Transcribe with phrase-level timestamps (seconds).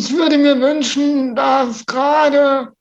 [0.00, 2.72] ich würde mir wünschen, dass gerade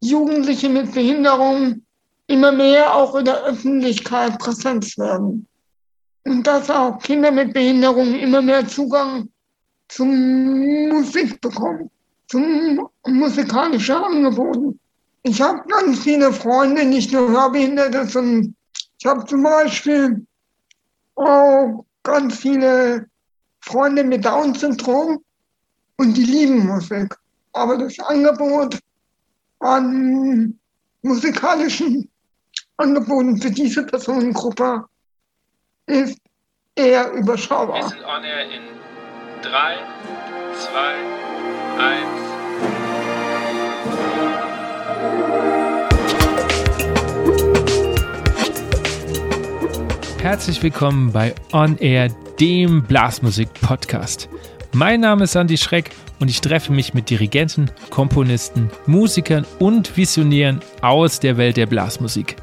[0.00, 1.82] Jugendliche mit Behinderung
[2.26, 5.46] immer mehr auch in der Öffentlichkeit präsent werden.
[6.24, 9.28] Und dass auch Kinder mit Behinderung immer mehr Zugang
[9.88, 11.90] zum Musik bekommen,
[12.28, 14.80] zum musikalischen Angeboten.
[15.24, 18.54] Ich habe ganz viele Freunde, nicht nur Hörbehinderte, sondern
[18.98, 20.26] ich habe zum Beispiel
[21.14, 23.06] auch ganz viele
[23.60, 25.22] Freunde mit Down-Syndrom
[25.98, 27.14] und die lieben Musik.
[27.52, 28.78] Aber das Angebot
[29.60, 30.58] an
[31.02, 32.08] musikalischen
[32.76, 34.84] Angeboten für diese Personengruppe
[35.86, 36.18] ist
[36.76, 37.82] eher überschaubar.
[37.82, 38.62] Wir sind on air in
[39.42, 39.78] 3,
[40.54, 40.94] 2,
[41.78, 42.08] 1.
[50.22, 54.28] Herzlich willkommen bei On Air, dem Blasmusik-Podcast.
[54.72, 55.90] Mein Name ist Andy Schreck
[56.20, 62.36] und ich treffe mich mit Dirigenten, Komponisten, Musikern und Visionären aus der Welt der Blasmusik.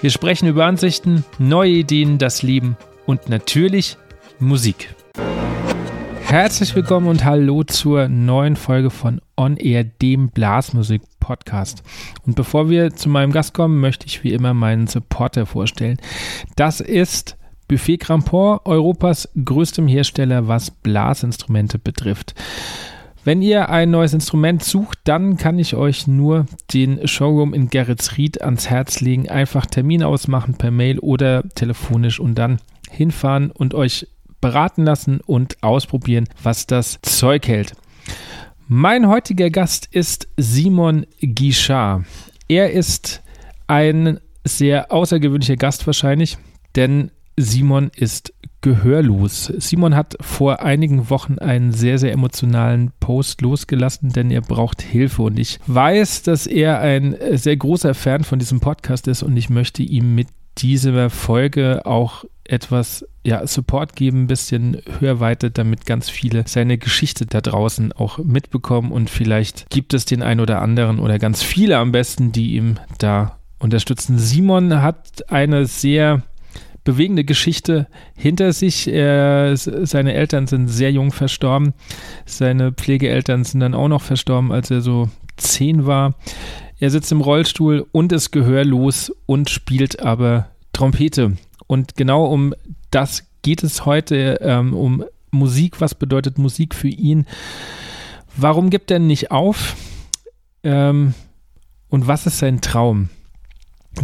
[0.00, 3.96] Wir sprechen über Ansichten, neue Ideen, das Leben und natürlich
[4.40, 4.94] Musik.
[6.24, 11.84] Herzlich willkommen und hallo zur neuen Folge von On Air, dem Blasmusik Podcast.
[12.26, 15.98] Und bevor wir zu meinem Gast kommen, möchte ich wie immer meinen Supporter vorstellen.
[16.56, 17.36] Das ist
[17.70, 22.34] Buffet Crampon, Europas größtem Hersteller, was Blasinstrumente betrifft.
[23.22, 28.42] Wenn ihr ein neues Instrument sucht, dann kann ich euch nur den Showroom in Geretsried
[28.42, 29.28] ans Herz legen.
[29.28, 32.58] Einfach Termin ausmachen per Mail oder telefonisch und dann
[32.90, 34.08] hinfahren und euch
[34.40, 37.74] beraten lassen und ausprobieren, was das Zeug hält.
[38.66, 42.02] Mein heutiger Gast ist Simon Guichard.
[42.48, 43.22] Er ist
[43.68, 46.36] ein sehr außergewöhnlicher Gast wahrscheinlich,
[46.74, 49.52] denn Simon ist gehörlos.
[49.56, 55.22] Simon hat vor einigen Wochen einen sehr, sehr emotionalen Post losgelassen, denn er braucht Hilfe.
[55.22, 59.48] Und ich weiß, dass er ein sehr großer Fan von diesem Podcast ist und ich
[59.48, 66.10] möchte ihm mit dieser Folge auch etwas ja, Support geben, ein bisschen Hörweite, damit ganz
[66.10, 70.98] viele seine Geschichte da draußen auch mitbekommen und vielleicht gibt es den einen oder anderen
[70.98, 74.18] oder ganz viele am besten, die ihm da unterstützen.
[74.18, 76.22] Simon hat eine sehr
[76.90, 77.86] bewegende Geschichte
[78.16, 78.88] hinter sich.
[78.88, 81.72] Er, seine Eltern sind sehr jung verstorben.
[82.26, 86.14] Seine Pflegeeltern sind dann auch noch verstorben, als er so zehn war.
[86.80, 91.36] Er sitzt im Rollstuhl und ist gehörlos und spielt aber Trompete.
[91.68, 92.54] Und genau um
[92.90, 95.80] das geht es heute, ähm, um Musik.
[95.80, 97.24] Was bedeutet Musik für ihn?
[98.36, 99.76] Warum gibt er nicht auf?
[100.64, 101.14] Ähm,
[101.88, 103.10] und was ist sein Traum?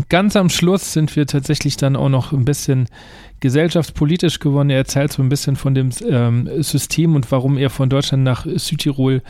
[0.09, 2.89] Ganz am Schluss sind wir tatsächlich dann auch noch ein bisschen
[3.41, 4.71] gesellschaftspolitisch geworden.
[4.71, 8.47] Er erzählt so ein bisschen von dem ähm, System und warum er von Deutschland nach
[8.47, 9.23] Südtirol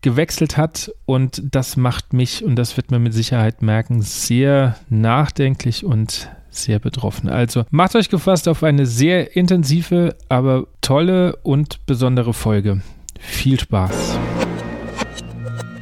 [0.00, 0.90] gewechselt hat.
[1.06, 6.78] Und das macht mich, und das wird man mit Sicherheit merken, sehr nachdenklich und sehr
[6.78, 7.28] betroffen.
[7.28, 12.80] Also macht euch gefasst auf eine sehr intensive, aber tolle und besondere Folge.
[13.20, 14.18] Viel Spaß!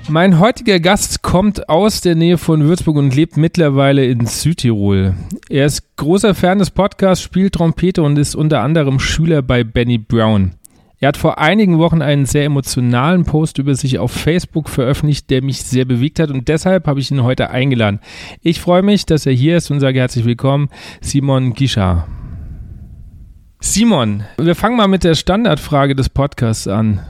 [0.09, 5.15] Mein heutiger Gast kommt aus der Nähe von Würzburg und lebt mittlerweile in Südtirol.
[5.49, 9.99] Er ist großer Fan des Podcasts, spielt Trompete und ist unter anderem Schüler bei Benny
[9.99, 10.53] Brown.
[11.01, 15.43] Er hat vor einigen Wochen einen sehr emotionalen Post über sich auf Facebook veröffentlicht, der
[15.43, 17.99] mich sehr bewegt hat und deshalb habe ich ihn heute eingeladen.
[18.43, 20.69] Ich freue mich, dass er hier ist und sage herzlich willkommen,
[21.01, 22.07] Simon Gischer.
[23.61, 27.01] Simon, wir fangen mal mit der Standardfrage des Podcasts an.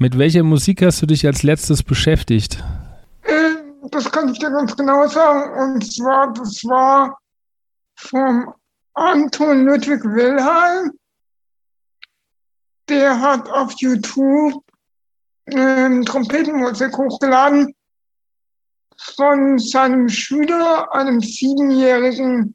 [0.00, 2.62] Mit welcher Musik hast du dich als letztes beschäftigt?
[3.90, 5.74] Das kann ich dir ganz genau sagen.
[5.74, 7.18] Und zwar, das war
[7.96, 8.54] vom
[8.94, 10.92] Anton Ludwig Wilhelm.
[12.88, 14.62] Der hat auf YouTube
[15.46, 17.74] ähm, Trompetenmusik hochgeladen
[19.16, 22.54] von seinem Schüler, einem siebenjährigen,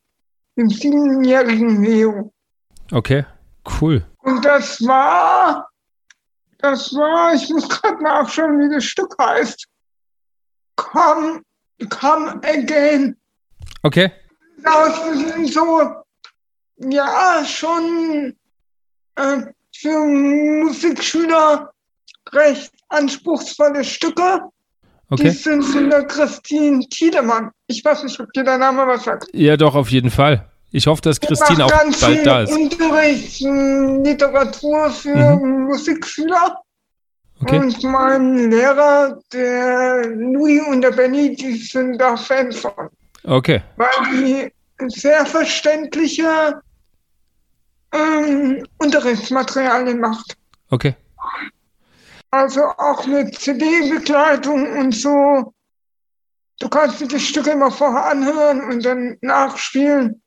[0.55, 2.31] dem siebenjährigen Leo.
[2.89, 3.25] Okay,
[3.81, 4.05] cool.
[4.19, 5.72] Und das war
[6.63, 9.67] das war, ich muss gerade nachschauen, wie das Stück heißt.
[10.78, 11.41] Come,
[11.90, 13.17] come again.
[13.84, 14.09] Okay.
[14.64, 15.82] Das sind so,
[16.78, 18.34] ja, schon
[19.16, 19.41] äh,
[19.76, 21.73] für Musikschüler
[22.32, 24.40] recht anspruchsvolle Stücke.
[25.09, 25.23] Okay.
[25.23, 27.52] Die sind von der Christine Tiedemann.
[27.67, 29.28] Ich weiß nicht, ob dir der Name was sagt.
[29.34, 30.49] Ja, doch, auf jeden Fall.
[30.75, 31.72] Ich hoffe, dass Christine auch
[32.02, 32.52] bald da ist.
[32.52, 35.66] Unterricht, Literatur für mhm.
[35.66, 36.58] Musikschüler.
[37.40, 37.59] Okay.
[37.59, 42.90] Und mein Lehrer, der Louis und der Benny, die sind da Fan von.
[43.23, 43.61] Okay.
[43.75, 44.52] Weil die
[44.90, 46.59] sehr verständliche
[47.91, 50.35] ähm, Unterrichtsmaterialien macht.
[50.72, 50.96] Okay.
[52.31, 55.53] Also auch mit CD-Begleitung und so.
[56.59, 60.20] Du kannst dir die Stücke immer vorher anhören und dann nachspielen.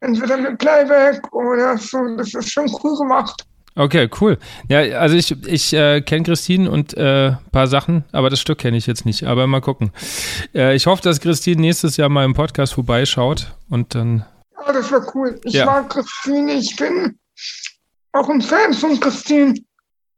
[0.00, 1.98] Entweder mit Playback oder so.
[2.16, 3.44] Das ist schon cool gemacht.
[3.74, 4.38] Okay, cool.
[4.68, 8.58] Ja, also ich, ich äh, kenne Christine und ein äh, paar Sachen, aber das Stück
[8.58, 9.24] kenne ich jetzt nicht.
[9.24, 9.92] Aber mal gucken.
[10.52, 14.24] Äh, ich hoffe, dass Christine nächstes Jahr mal im Podcast vorbeischaut und dann.
[14.66, 15.40] Ja, das wäre cool.
[15.44, 15.64] Ich ja.
[15.66, 16.54] mag Christine.
[16.54, 17.18] Ich bin
[18.12, 19.54] auch ein Fan von Christine.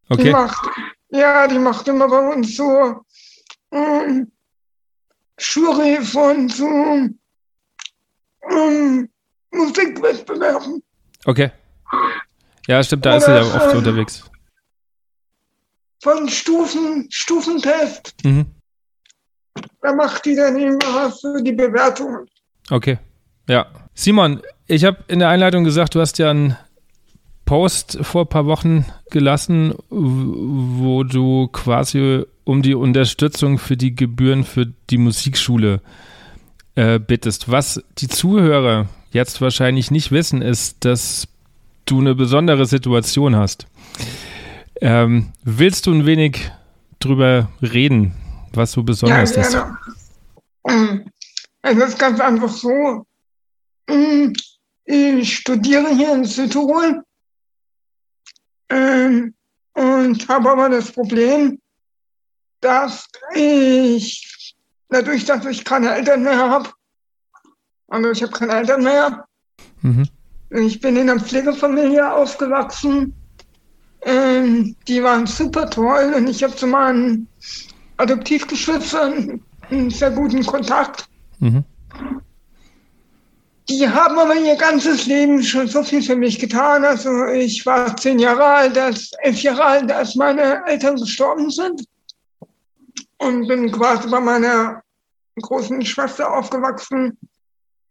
[0.09, 0.25] Okay.
[0.25, 0.67] Die macht,
[1.11, 3.05] ja, die macht immer bei uns so
[3.73, 4.33] ähm,
[5.39, 6.67] Jury von so
[8.51, 9.09] ähm,
[9.53, 10.83] Musikwettbewerben.
[11.25, 11.51] Okay.
[12.67, 14.31] Ja, stimmt, da Oder ist sie ja oft unterwegs.
[16.03, 18.15] Von Stufen, Stufentest.
[18.25, 18.47] Mhm.
[19.83, 22.27] Da macht die dann immer für die Bewertungen.
[22.71, 22.99] Okay.
[23.49, 23.67] Ja.
[23.95, 26.57] Simon, ich habe in der Einleitung gesagt, du hast ja einen
[27.45, 34.45] Post vor ein paar Wochen gelassen, wo du quasi um die Unterstützung für die Gebühren
[34.45, 35.81] für die Musikschule
[36.77, 37.51] äh, bittest.
[37.51, 41.29] Was die Zuhörer jetzt wahrscheinlich nicht wissen, ist, dass
[41.85, 43.67] du eine besondere Situation hast.
[44.81, 46.51] Ähm, willst du ein wenig
[47.01, 48.15] drüber reden,
[48.53, 49.57] was so besonders ja, ist?
[51.63, 53.07] Es ist ganz einfach so.
[53.89, 54.33] Ähm,
[54.85, 57.03] ich studiere hier in Südtirol
[58.71, 59.35] ähm,
[59.75, 61.61] und habe aber das Problem,
[62.61, 64.57] dass ich
[64.89, 66.71] dadurch, dass ich keine Eltern mehr habe,
[67.91, 69.27] also ich habe keine Eltern mehr,
[69.83, 70.09] mhm.
[70.51, 73.15] Ich bin in einer Pflegefamilie aufgewachsen.
[74.03, 77.29] Ähm, die waren super toll und ich habe zu meinen
[77.99, 79.41] Adoptivgeschwistern
[79.71, 81.09] einen sehr guten Kontakt.
[81.39, 81.65] Mhm.
[83.69, 86.85] Die haben aber ihr ganzes Leben schon so viel für mich getan.
[86.85, 91.85] Also ich war zehn Jahre alt, als elf Jahre alt, als meine Eltern gestorben sind.
[93.19, 94.83] Und bin quasi bei meiner
[95.41, 97.17] großen Schwester aufgewachsen,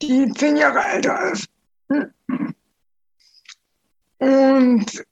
[0.01, 1.49] die zehn Jahre älter ist.
[4.19, 5.05] Und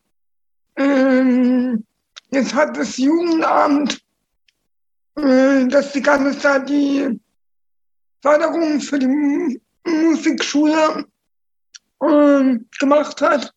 [0.75, 1.86] ähm,
[2.31, 4.01] jetzt hat das Jugendamt,
[5.16, 7.19] äh, das die ganze Zeit die
[8.22, 11.06] Förderung für die Musikschule
[12.01, 13.54] äh, gemacht hat,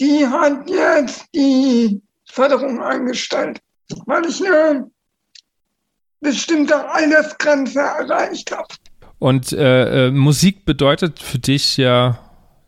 [0.00, 2.00] die hat jetzt die
[2.30, 3.60] Förderung eingestellt,
[4.06, 4.90] weil ich eine
[6.20, 8.68] bestimmte Altersgrenze erreicht habe.
[9.18, 12.18] Und äh, äh, Musik bedeutet für dich ja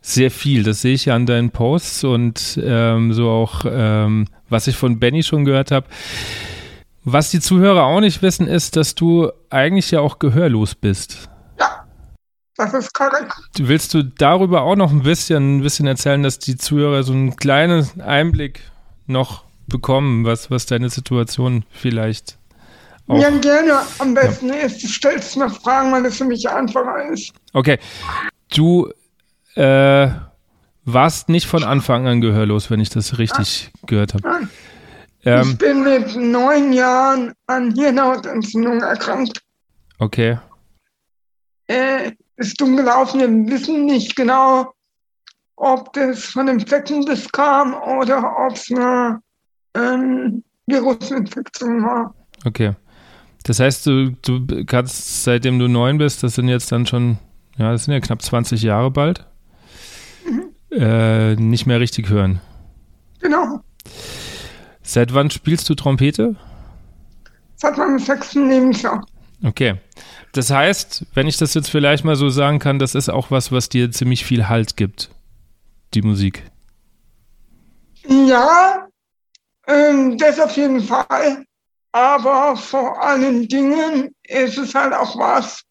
[0.01, 0.63] sehr viel.
[0.63, 4.99] Das sehe ich ja an deinen Posts und ähm, so auch, ähm, was ich von
[4.99, 5.87] Benny schon gehört habe.
[7.03, 11.29] Was die Zuhörer auch nicht wissen, ist, dass du eigentlich ja auch gehörlos bist.
[11.59, 11.85] Ja,
[12.57, 13.33] das ist korrekt.
[13.57, 17.35] Willst du darüber auch noch ein bisschen, ein bisschen erzählen, dass die Zuhörer so einen
[17.37, 18.61] kleinen Einblick
[19.07, 22.37] noch bekommen, was, was deine Situation vielleicht
[23.07, 23.79] auch, Ja, gerne.
[23.99, 24.55] Am besten ja.
[24.55, 27.33] ist, du stellst mir Fragen, weil es für mich einfacher ist.
[27.53, 27.77] Okay.
[28.53, 28.91] Du
[29.55, 30.09] äh,
[30.85, 34.47] warst nicht von Anfang an gehörlos, wenn ich das richtig ah, gehört habe.
[35.23, 39.41] Ähm, ich bin mit neun Jahren an Hirnhautentzündung erkrankt.
[39.99, 40.39] Okay.
[41.67, 43.19] Äh, ist dumm gelaufen.
[43.19, 44.73] Wir wissen nicht genau,
[45.55, 49.21] ob das von dem Fleckenbiss kam oder ob es eine
[49.75, 52.15] ähm, Virusinfektion war.
[52.45, 52.73] Okay.
[53.43, 57.17] Das heißt, du, du kannst, seitdem du neun bist, das sind jetzt dann schon,
[57.57, 59.25] ja, das sind ja knapp 20 Jahre bald,
[60.25, 60.51] mhm.
[60.71, 62.39] äh, nicht mehr richtig hören.
[63.19, 63.61] Genau.
[64.83, 66.35] Seit wann spielst du Trompete?
[67.55, 69.05] Seit meinem sechsten Lebensjahr.
[69.43, 69.75] Okay.
[70.33, 73.51] Das heißt, wenn ich das jetzt vielleicht mal so sagen kann, das ist auch was,
[73.51, 75.09] was dir ziemlich viel Halt gibt,
[75.93, 76.43] die Musik.
[78.07, 78.87] Ja,
[79.67, 81.43] ähm, das auf jeden Fall.
[81.91, 85.63] Aber vor allen Dingen ist es halt auch was.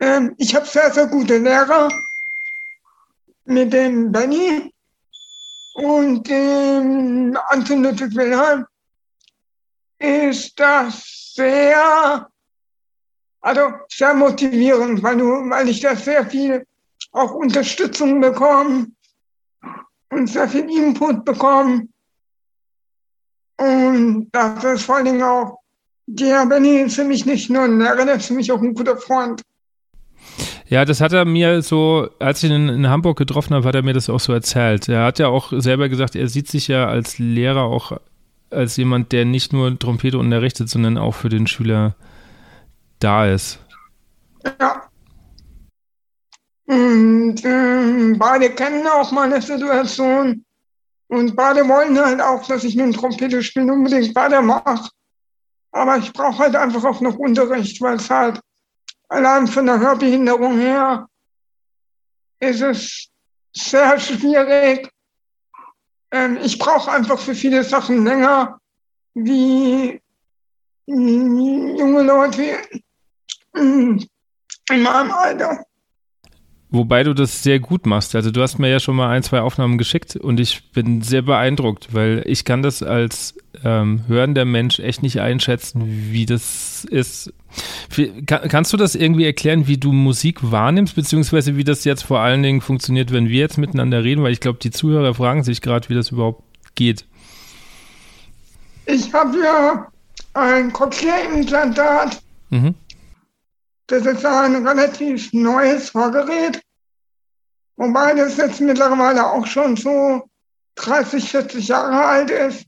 [0.00, 1.88] Ähm, ich habe sehr, sehr gute Lehrer
[3.44, 4.72] mit dem Benny
[5.74, 8.66] und dem Anton Ludwig Wilhelm.
[9.98, 12.28] Ist das sehr,
[13.40, 16.64] also sehr motivierend, weil, du, weil ich da sehr viel
[17.12, 18.86] auch Unterstützung bekomme
[20.10, 21.88] und sehr viel Input bekomme
[23.58, 25.58] und das ist vor allen Dingen auch,
[26.06, 28.74] der Benny ist für mich nicht nur ein Lehrer, der ist für mich auch ein
[28.74, 29.42] guter Freund.
[30.66, 33.82] Ja, das hat er mir so, als ich ihn in Hamburg getroffen habe, hat er
[33.82, 34.88] mir das auch so erzählt.
[34.88, 37.98] Er hat ja auch selber gesagt, er sieht sich ja als Lehrer auch
[38.50, 41.94] als jemand, der nicht nur Trompete unterrichtet, sondern auch für den Schüler
[42.98, 43.58] da ist.
[44.60, 44.82] Ja.
[46.66, 50.44] Und äh, beide kennen auch meine Situation.
[51.08, 54.90] Und beide wollen halt auch, dass ich dem Trompete spielen unbedingt weitermache.
[55.72, 58.40] Aber ich brauche halt einfach auch noch Unterricht, weil es halt
[59.08, 61.08] allein von der Hörbehinderung her
[62.40, 63.08] ist es
[63.52, 64.90] sehr schwierig.
[66.10, 68.60] Ähm, ich brauche einfach für viele Sachen länger,
[69.14, 70.00] wie
[70.86, 72.58] junge Leute
[73.54, 74.08] in
[74.68, 75.64] meinem Alter.
[76.70, 78.14] Wobei du das sehr gut machst.
[78.14, 81.22] Also du hast mir ja schon mal ein, zwei Aufnahmen geschickt und ich bin sehr
[81.22, 83.34] beeindruckt, weil ich kann das als
[83.64, 87.32] ähm, hörender Mensch echt nicht einschätzen, wie das ist.
[88.26, 92.20] Kann, kannst du das irgendwie erklären, wie du Musik wahrnimmst, beziehungsweise wie das jetzt vor
[92.20, 94.22] allen Dingen funktioniert, wenn wir jetzt miteinander reden?
[94.22, 96.42] Weil ich glaube, die Zuhörer fragen sich gerade, wie das überhaupt
[96.74, 97.06] geht.
[98.84, 99.88] Ich habe ja
[100.34, 102.20] ein Cochlear-Implantat.
[102.50, 102.74] Mhm.
[103.88, 106.62] Das ist ein relativ neues Hörgerät,
[107.76, 110.28] wobei das jetzt mittlerweile auch schon so
[110.74, 112.66] 30, 40 Jahre alt ist.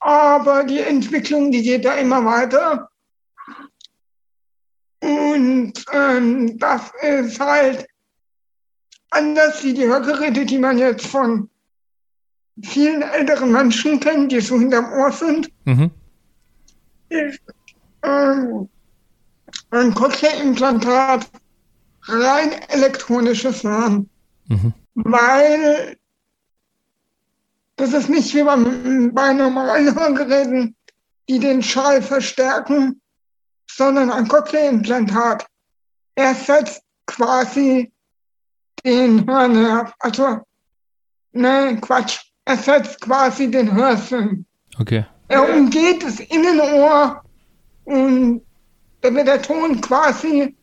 [0.00, 2.90] Aber die Entwicklung, die geht da immer weiter.
[5.00, 7.86] Und ähm, das ist halt
[9.10, 11.48] anders wie die Hörgeräte, die man jetzt von
[12.60, 15.48] vielen älteren Menschen kennt, die so hinterm Ohr sind.
[15.64, 15.92] Mhm.
[17.08, 17.40] Ist,
[18.02, 18.68] ähm,
[19.76, 21.28] ein Cochlea-Implantat
[22.02, 24.08] rein elektronisches Hören.
[24.48, 24.72] Mhm.
[24.94, 25.96] Weil
[27.76, 30.76] das ist nicht wie beim, bei normalen Hörgeräten,
[31.28, 33.00] die den Schall verstärken,
[33.68, 35.46] sondern ein Cochlea-Implantat
[36.14, 37.92] ersetzt quasi
[38.84, 39.92] den Hörnerv.
[39.98, 40.40] Also,
[41.32, 44.46] ne, Quatsch, ersetzt quasi den Hörsinn.
[44.78, 45.04] Okay.
[45.28, 47.24] Er umgeht das Innenohr
[47.84, 48.42] und
[49.04, 50.56] da wird der Ton quasi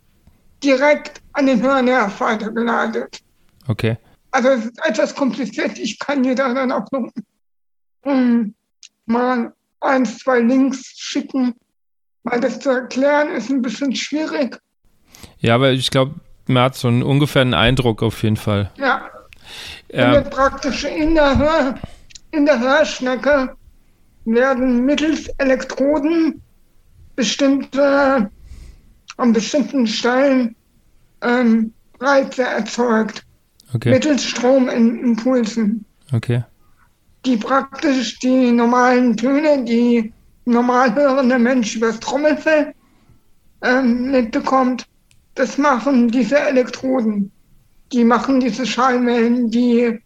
[0.64, 3.20] direkt an den Hörnerv weitergeleitet.
[3.68, 3.98] Okay.
[4.32, 5.78] Also es ist etwas kompliziert.
[5.78, 7.12] Ich kann dir da dann auch noch
[8.04, 8.56] um,
[9.06, 11.54] mal eins, zwei Links schicken,
[12.24, 14.60] weil das zu erklären ist ein bisschen schwierig.
[15.38, 16.16] Ja, aber ich glaube,
[16.48, 18.72] man hat so einen ungefähren Eindruck auf jeden Fall.
[18.78, 19.08] Ja.
[19.90, 21.76] Ähm, praktisch in der, Hör,
[22.32, 23.56] in der Hörschnecke
[24.26, 26.42] werden mittels Elektroden
[27.22, 28.32] bestimmte,
[29.18, 30.56] an bestimmten Stellen
[31.22, 33.24] ähm, Reize erzeugt.
[33.76, 33.92] Okay.
[33.92, 35.86] Mittels Stromimpulsen.
[36.12, 36.44] Okay.
[37.24, 40.12] Die praktisch die normalen Töne, die
[40.46, 42.74] normal hörende Mensch übers Trommelfell
[43.62, 44.88] ähm, mitbekommt,
[45.36, 47.32] das machen diese Elektroden.
[47.92, 50.00] Die machen diese Schallwellen, die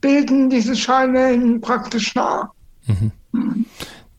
[0.00, 2.48] bilden diese Schallwellen praktisch nach.
[2.86, 3.66] Mhm.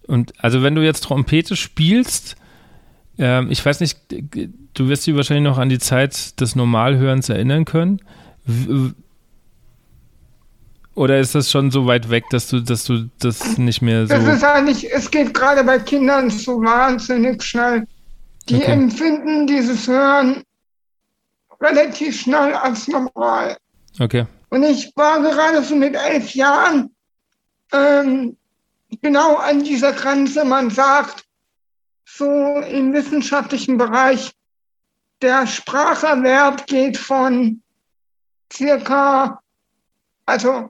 [0.05, 2.35] Und also wenn du jetzt Trompete spielst,
[3.17, 7.65] ähm, ich weiß nicht, du wirst dich wahrscheinlich noch an die Zeit des Normalhörens erinnern
[7.65, 8.01] können.
[10.95, 14.13] Oder ist das schon so weit weg, dass du, dass du das nicht mehr so.
[14.13, 17.87] Das ist eigentlich, es geht gerade bei Kindern so wahnsinnig schnell.
[18.49, 18.71] Die okay.
[18.71, 20.43] empfinden dieses Hören
[21.61, 23.57] relativ schnell als normal.
[23.99, 24.25] Okay.
[24.49, 26.91] Und ich war gerade so mit elf Jahren
[27.71, 28.37] ähm,
[29.01, 30.43] genau an dieser Grenze.
[30.43, 31.23] Man sagt,
[32.17, 34.33] so im wissenschaftlichen Bereich,
[35.21, 37.61] der Spracherwerb geht von
[38.51, 39.41] circa,
[40.25, 40.69] also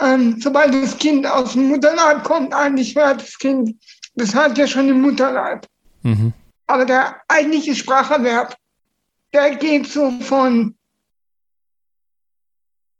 [0.00, 3.76] ähm, sobald das Kind aus dem Mutterleib kommt, eigentlich hört das Kind,
[4.14, 5.66] das hört ja schon im Mutterleib.
[6.02, 6.32] Mhm.
[6.66, 8.56] Aber der eigentliche Spracherwerb,
[9.32, 10.76] der geht so von,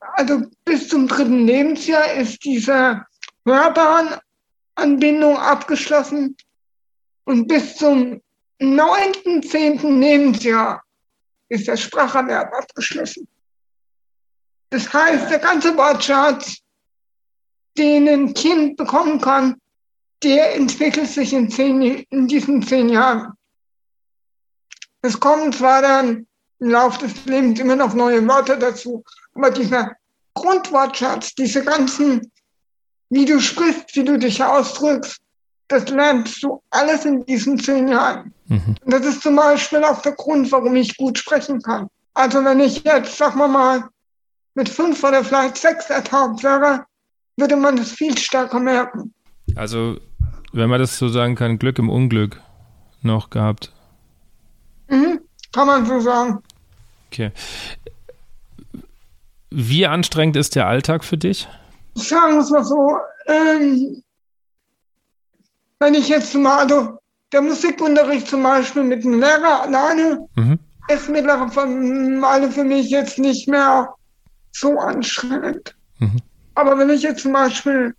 [0.00, 3.04] also bis zum dritten Lebensjahr ist diese
[3.44, 6.36] Hörbahnanbindung abgeschlossen
[7.30, 8.20] und bis zum
[8.60, 10.00] 9.10.
[10.00, 10.82] Lebensjahr
[11.48, 13.28] ist der Spracherwerb abgeschlossen.
[14.70, 16.58] Das heißt, der ganze Wortschatz,
[17.78, 19.60] den ein Kind bekommen kann,
[20.24, 23.32] der entwickelt sich in, zehn, in diesen zehn Jahren.
[25.02, 26.26] Es kommen zwar dann
[26.58, 29.96] im Laufe des Lebens immer noch neue Wörter dazu, aber dieser
[30.34, 32.30] Grundwortschatz, diese ganzen,
[33.08, 35.20] wie du sprichst, wie du dich ausdrückst,
[35.70, 38.34] das lernst du alles in diesen zehn Jahren.
[38.46, 38.74] Mhm.
[38.84, 41.88] Und das ist zum Beispiel auch der Grund, warum ich gut sprechen kann.
[42.12, 43.84] Also wenn ich jetzt, sag mal mal,
[44.54, 46.84] mit fünf oder vielleicht sechs ertaubt wäre,
[47.36, 49.14] würde man das viel stärker merken.
[49.54, 49.98] Also,
[50.52, 52.40] wenn man das so sagen kann, Glück im Unglück
[53.02, 53.72] noch gehabt.
[54.88, 55.20] Mhm,
[55.52, 56.42] kann man so sagen.
[57.10, 57.30] Okay.
[59.50, 61.48] Wie anstrengend ist der Alltag für dich?
[61.94, 64.02] Sagen wir es mal so, ähm,
[65.80, 66.98] wenn ich jetzt mal, also
[67.32, 70.58] der Musikunterricht zum Beispiel mit dem Lehrer alleine mhm.
[70.88, 73.92] ist mittlerweile für mich jetzt nicht mehr
[74.52, 75.74] so anstrengend.
[75.98, 76.20] Mhm.
[76.54, 77.94] Aber wenn ich jetzt zum Beispiel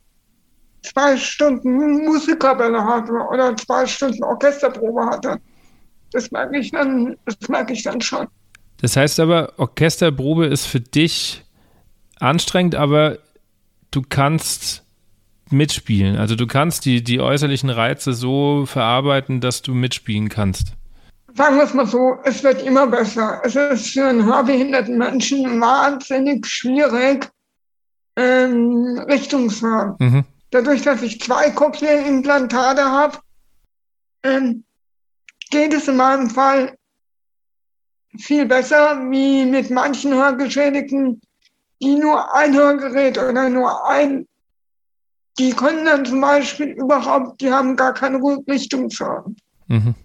[0.84, 5.40] zwei Stunden Musikkapelle hatte oder zwei Stunden Orchesterprobe hatte,
[6.12, 8.28] das merke ich dann, das merke ich dann schon.
[8.82, 11.46] Das heißt aber, Orchesterprobe ist für dich
[12.20, 13.20] anstrengend, aber
[13.92, 14.84] du kannst
[15.52, 16.18] mitspielen.
[16.18, 20.74] Also du kannst die, die äußerlichen Reize so verarbeiten, dass du mitspielen kannst.
[21.36, 23.42] Sagen wir es mal so, es wird immer besser.
[23.44, 27.30] Es ist für einen hörbehinderten Menschen wahnsinnig schwierig,
[28.18, 29.96] ähm, Richtungswahl.
[30.00, 30.26] Mhm.
[30.52, 33.20] Dadurch, dass ich zwei Cochlea-Implantate habe,
[34.24, 34.66] ähm,
[35.50, 36.76] geht es in meinem Fall
[38.18, 41.22] viel besser wie mit manchen Hörgeschädigten,
[41.82, 44.28] die nur ein Hörgerät oder nur ein,
[45.42, 49.36] die können dann zum Beispiel überhaupt, die haben gar keine Richtungshören.
[49.68, 49.96] Mhm.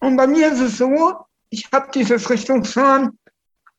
[0.00, 1.18] Und bei mir ist es so,
[1.50, 3.18] ich habe dieses Richtungshören,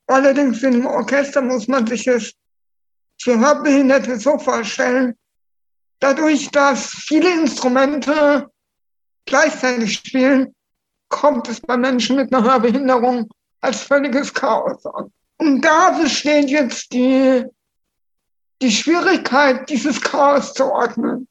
[0.06, 2.34] allerdings in einem Orchester muss man sich es
[3.20, 5.16] für Hörbehinderte so vorstellen,
[6.00, 8.48] dadurch, dass viele Instrumente
[9.26, 10.54] gleichzeitig spielen,
[11.10, 13.28] kommt es bei Menschen mit einer Hörbehinderung
[13.62, 15.12] als völliges Chaos an.
[15.40, 17.44] Und da besteht jetzt die,
[18.62, 21.28] die Schwierigkeit, dieses Chaos zu ordnen.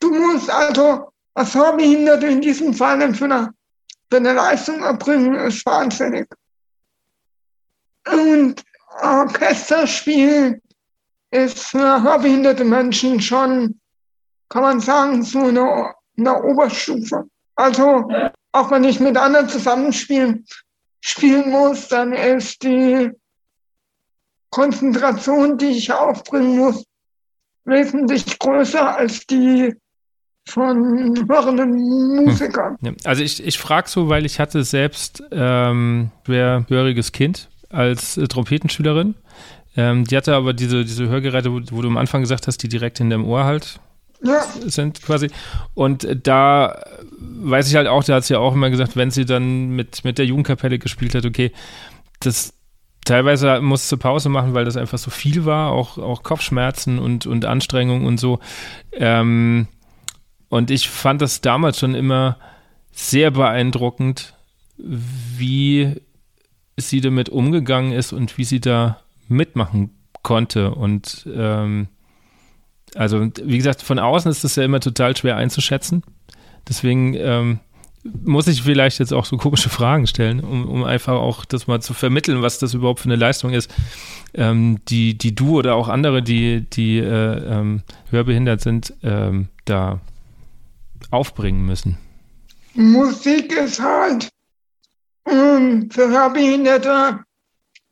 [0.00, 3.54] Du musst also als Hörbehinderte in diesem Fall für eine,
[4.10, 6.28] für eine Leistung erbringen, ist wahnsinnig.
[8.10, 8.62] Und
[9.00, 10.60] Orchesterspiel
[11.30, 13.80] ist für hörbehinderte Menschen schon,
[14.48, 17.24] kann man sagen, so eine, eine Oberstufe.
[17.54, 18.08] Also
[18.52, 20.46] auch wenn ich mit anderen zusammenspielen
[21.00, 23.10] spielen muss, dann ist die
[24.52, 26.84] Konzentration, die ich aufbringen muss,
[27.64, 29.74] wesentlich größer als die
[30.48, 32.76] von hörenden Musikern.
[32.80, 32.88] Hm.
[32.88, 32.92] Ja.
[33.04, 39.14] Also ich, ich frage so, weil ich hatte selbst ähm, höriges Kind als äh, Trompetenschülerin.
[39.76, 42.68] Ähm, die hatte aber diese, diese Hörgeräte, wo, wo, du am Anfang gesagt hast, die
[42.68, 43.80] direkt in dem Ohr halt
[44.22, 44.42] ja.
[44.66, 45.30] sind quasi.
[45.74, 46.84] Und da
[47.18, 50.04] weiß ich halt auch, da hat sie ja auch immer gesagt, wenn sie dann mit,
[50.04, 51.52] mit der Jugendkapelle gespielt hat, okay,
[52.20, 52.52] das
[53.04, 57.44] teilweise musste Pause machen, weil das einfach so viel war, auch, auch Kopfschmerzen und, und
[57.44, 58.38] Anstrengung und so.
[58.92, 59.66] Ähm,
[60.48, 62.38] und ich fand das damals schon immer
[62.92, 64.34] sehr beeindruckend,
[64.76, 66.00] wie
[66.76, 69.90] sie damit umgegangen ist und wie sie da mitmachen
[70.22, 70.74] konnte.
[70.74, 71.88] Und ähm,
[72.94, 76.02] also, wie gesagt, von außen ist das ja immer total schwer einzuschätzen.
[76.68, 77.60] Deswegen ähm,
[78.04, 81.80] muss ich vielleicht jetzt auch so komische Fragen stellen, um, um, einfach auch das mal
[81.80, 83.70] zu vermitteln, was das überhaupt für eine Leistung ist,
[84.34, 90.00] ähm, die, die du oder auch andere, die, die äh, ähm, hörbehindert sind, ähm, da
[91.10, 91.98] aufbringen müssen.
[92.74, 94.28] Musik ist halt
[95.24, 97.20] für Hörbehinderte.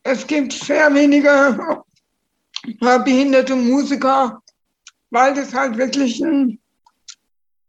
[0.03, 1.83] Es gibt sehr wenige
[2.81, 4.41] hörbehinderte Musiker,
[5.11, 6.59] weil das halt wirklich ein,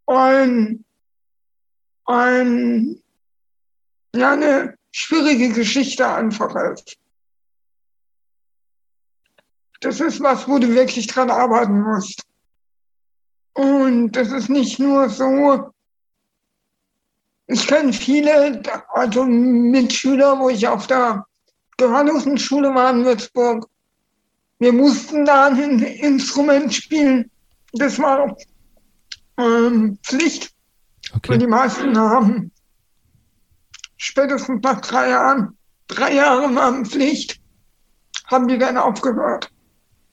[0.07, 0.85] ein,
[4.14, 6.96] eine schwierige Geschichte einfach ist.
[9.81, 12.22] Das ist was, wo du wirklich dran arbeiten musst.
[13.55, 15.72] Und das ist nicht nur so,
[17.48, 21.27] ich kenne viele, also Mitschüler, wo ich auf der
[21.81, 23.66] Johannesenschule war in Würzburg.
[24.59, 27.31] Wir mussten da ein Instrument spielen.
[27.72, 28.37] Das war
[29.38, 30.53] ähm, Pflicht.
[31.16, 31.33] Okay.
[31.33, 32.51] Und die meisten haben
[33.96, 35.57] spätestens nach drei Jahren,
[35.88, 37.40] drei Jahre waren Pflicht,
[38.27, 39.51] haben die dann aufgehört.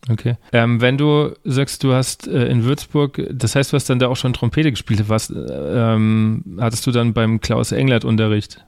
[0.10, 0.38] Okay.
[0.54, 4.08] Ähm, wenn du sagst, du hast äh, in Würzburg, das heißt, du hast dann da
[4.08, 5.08] auch schon Trompete gespielt.
[5.08, 8.66] Was ähm, hattest du dann beim Klaus Englert Unterricht?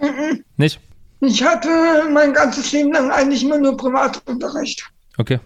[0.00, 0.44] Mhm.
[0.56, 0.80] Nicht?
[1.20, 1.68] Ich hatte
[2.12, 4.88] mein ganzes Leben lang eigentlich immer nur Privatunterricht.
[5.16, 5.40] Okay.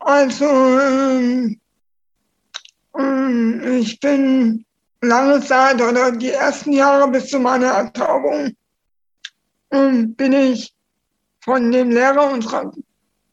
[0.00, 1.60] Also, ähm,
[2.98, 4.63] ähm, ich bin
[5.04, 8.54] lange Zeit oder die ersten Jahre bis zu meiner Ertaubung
[9.70, 10.74] ähm, bin ich
[11.40, 12.72] von dem Lehrer unserer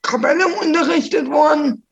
[0.01, 1.83] Kapelle unterrichtet worden.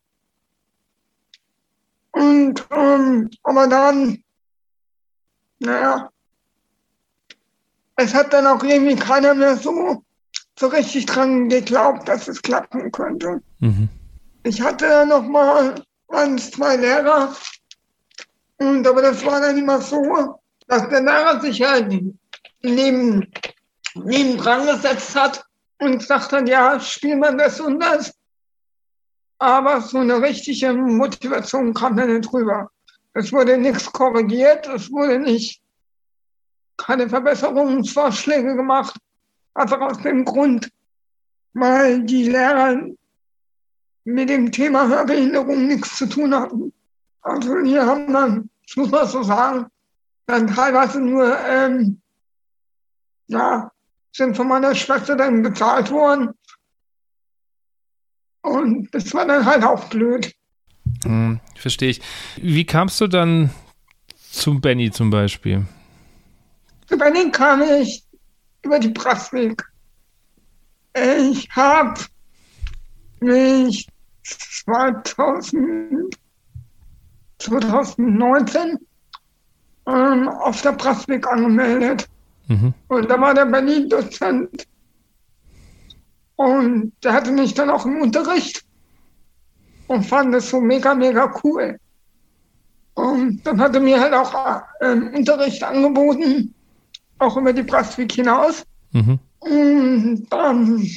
[2.12, 4.24] Und, ähm, aber dann,
[5.60, 6.10] naja,
[7.96, 10.04] es hat dann auch irgendwie keiner mehr so,
[10.58, 13.42] so richtig dran geglaubt, dass es klappen könnte.
[13.60, 13.90] Mhm.
[14.44, 17.36] Ich hatte dann noch mal eins, zwei Lehrer,
[18.60, 21.90] und aber das war dann immer so, dass der Lehrer sich halt
[22.62, 23.32] neben,
[23.96, 25.44] neben dran gesetzt hat
[25.80, 28.14] und sagt dann, ja, spiel man das und das.
[29.40, 32.70] Aber so eine richtige Motivation kam dann nicht drüber.
[33.14, 35.62] Es wurde nichts korrigiert, es wurde nicht
[36.78, 38.96] keine Verbesserungsvorschläge gemacht.
[39.54, 40.70] Einfach aus dem Grund,
[41.54, 42.78] weil die Lehrer
[44.04, 46.74] mit dem Thema Hörbehinderung nichts zu tun hatten.
[47.22, 49.66] Also wir haben dann, das muss man so sagen,
[50.28, 52.00] dann teilweise nur, ähm,
[53.28, 53.72] ja,
[54.12, 56.30] sind von meiner Schwester dann bezahlt worden.
[58.42, 60.36] Und das war dann halt auch blöd.
[61.04, 62.02] Hm, verstehe ich.
[62.38, 63.50] Wie kamst du dann
[64.32, 65.66] zum Benny zum Beispiel?
[66.86, 68.04] Zu Benny kam ich
[68.62, 69.64] über die Pressweg.
[70.94, 72.00] Ich habe
[73.20, 73.88] mich
[74.24, 76.16] 2000,
[77.40, 78.78] 2019
[79.88, 82.08] ähm, auf der Pressweg angemeldet.
[82.48, 82.74] Mhm.
[82.88, 84.68] Und da war der Berlin-Dozent.
[86.36, 88.64] Und der hatte mich dann auch im Unterricht
[89.88, 91.78] und fand das so mega, mega cool.
[92.94, 96.54] Und dann hat er mir halt auch ähm, Unterricht angeboten,
[97.18, 98.64] auch über die Pressweg hinaus.
[98.92, 99.20] Mhm.
[99.40, 100.88] Und dann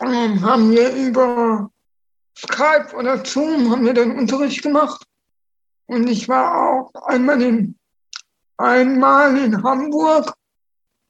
[0.00, 1.70] ähm, haben wir über
[2.36, 5.04] Skype oder Zoom haben wir den Unterricht gemacht.
[5.86, 7.76] Und ich war auch einmal in,
[8.56, 10.32] einmal in Hamburg.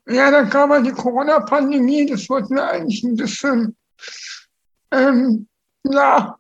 [0.07, 2.07] Ja, dann kam mal die Corona-Pandemie.
[2.07, 3.77] Das wollten wir eigentlich ein bisschen,
[4.91, 5.47] ähm,
[5.85, 6.39] ja,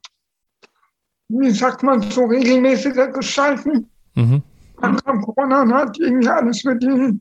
[1.29, 3.89] wie sagt man, so regelmäßiger gestalten.
[4.15, 4.43] Mhm.
[4.81, 7.21] Dann kam Corona und hat irgendwie alles mit die,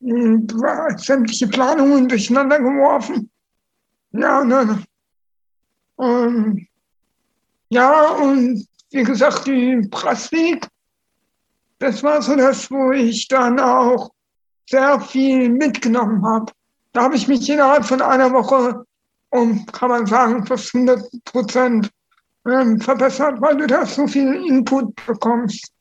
[0.00, 0.46] die
[0.96, 3.30] sämtliche Planungen durcheinander geworfen.
[4.12, 4.84] Ja, und dann,
[6.00, 6.66] ähm,
[7.68, 10.68] ja, und wie gesagt, die Pressweg,
[11.80, 14.10] das war so das, wo ich dann auch
[14.70, 16.52] sehr viel mitgenommen habe.
[16.92, 18.84] Da habe ich mich innerhalb von einer Woche
[19.30, 21.90] um, kann man sagen, fast 100 Prozent
[22.46, 25.72] ähm, verbessert, weil du da so viel Input bekommst.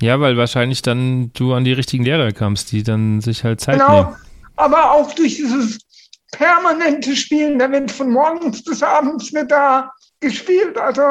[0.00, 3.78] Ja, weil wahrscheinlich dann du an die richtigen Lehrer kamst, die dann sich halt Zeit
[3.78, 4.16] genau, nehmen.
[4.56, 5.78] aber auch durch dieses
[6.32, 10.76] permanente Spielen, da wird von morgens bis abends wird da gespielt.
[10.76, 11.02] Also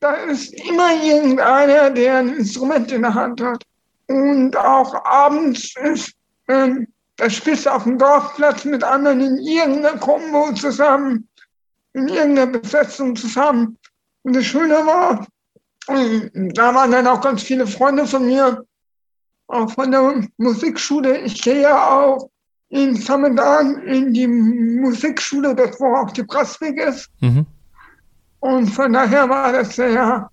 [0.00, 3.64] da ist immer irgendeiner, der ein Instrument in der Hand hat.
[4.06, 6.12] Und auch abends ist,
[6.48, 6.86] ähm,
[7.28, 11.28] spielst du auf dem Dorfplatz mit anderen in irgendeiner Kombo zusammen,
[11.92, 13.76] in irgendeiner Besetzung zusammen.
[14.22, 15.26] Und das Schöne war,
[15.88, 18.64] da waren dann auch ganz viele Freunde von mir,
[19.48, 21.18] auch von der Musikschule.
[21.18, 22.30] Ich gehe ja auch
[22.68, 27.10] in Samendan in die Musikschule, das wo auch die Pressweg ist.
[27.20, 27.46] Mhm.
[28.40, 30.30] Und von daher war das sehr,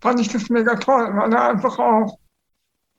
[0.00, 2.18] fand ich das mega toll, weil da einfach auch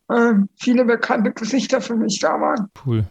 [0.09, 2.67] äh, viele bekannte Gesichter für mich da waren.
[2.85, 3.05] Cool.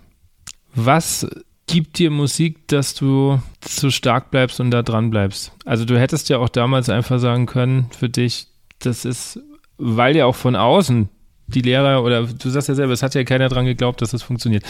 [0.75, 1.27] Was
[1.67, 5.53] gibt dir Musik, dass du so stark bleibst und da dran bleibst?
[5.65, 8.49] Also du hättest ja auch damals einfach sagen können, für dich,
[8.81, 9.41] das ist,
[9.79, 11.09] weil ja auch von außen
[11.47, 14.23] die Lehrer oder du sagst ja selber, es hat ja keiner dran geglaubt, dass das
[14.23, 14.65] funktioniert.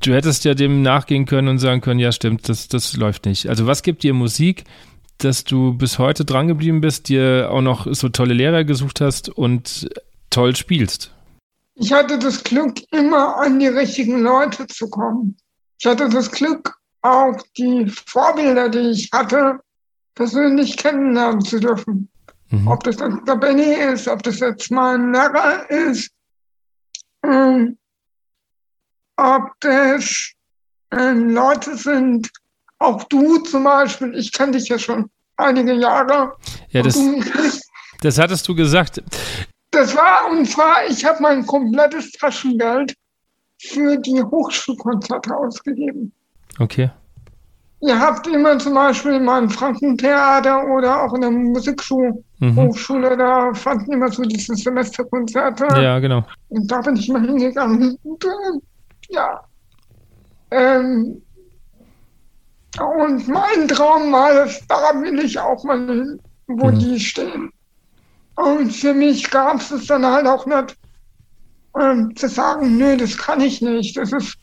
[0.00, 3.48] Du hättest ja dem nachgehen können und sagen können, ja stimmt, das, das läuft nicht.
[3.48, 4.64] Also was gibt dir Musik,
[5.24, 9.28] dass du bis heute dran geblieben bist, dir auch noch so tolle Lehrer gesucht hast
[9.28, 9.88] und
[10.30, 11.12] toll spielst?
[11.74, 15.36] Ich hatte das Glück, immer an die richtigen Leute zu kommen.
[15.78, 19.58] Ich hatte das Glück, auch die Vorbilder, die ich hatte,
[20.14, 22.08] persönlich kennenlernen zu dürfen.
[22.50, 22.68] Mhm.
[22.68, 26.10] Ob das jetzt der Benny ist, ob das jetzt mein Lehrer ist,
[27.24, 27.78] ähm,
[29.16, 30.32] ob das
[30.90, 32.30] äh, Leute sind,
[32.82, 36.32] auch du zum Beispiel, ich kenne dich ja schon einige Jahre.
[36.70, 36.98] Ja, das,
[38.00, 39.02] das hattest du gesagt.
[39.70, 42.94] Das war, und zwar, ich habe mein komplettes Taschengeld
[43.58, 46.12] für die Hochschulkonzerte ausgegeben.
[46.58, 46.90] Okay.
[47.80, 52.56] Ihr habt immer zum Beispiel mal ein Frankentheater oder auch in der Musikschule, mhm.
[52.56, 55.66] Hochschule, da fanden immer so diese Semesterkonzerte.
[55.82, 56.24] Ja, genau.
[56.48, 57.98] Und da bin ich mal hingegangen.
[58.04, 58.28] Und, äh,
[59.08, 59.40] ja.
[60.52, 61.22] Ähm,
[62.80, 66.78] und mein Traum war es, da will ich auch mal hin, wo mhm.
[66.78, 67.52] die stehen.
[68.36, 70.76] Und für mich gab es es dann halt auch nicht,
[71.78, 73.96] ähm, zu sagen, nö, das kann ich nicht.
[73.96, 74.36] Das ist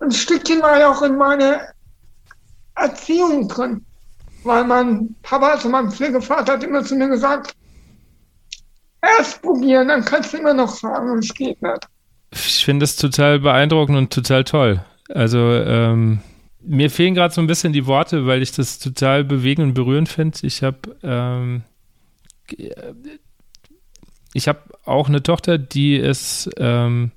[0.00, 1.60] ein Stückchen war ja auch in meiner
[2.76, 3.84] Erziehung drin.
[4.44, 7.54] Weil mein Papa, also mein Pflegevater, hat immer zu mir gesagt,
[9.02, 11.88] erst probieren, dann kannst du immer noch sagen, es geht nicht.
[12.30, 14.84] Ich finde das total beeindruckend und total toll.
[15.08, 16.20] Also, ähm,
[16.68, 20.08] mir fehlen gerade so ein bisschen die Worte, weil ich das total bewegend und berührend
[20.08, 20.38] finde.
[20.42, 21.62] Ich habe ähm,
[24.34, 27.10] ich habe auch eine Tochter, die ist ähm,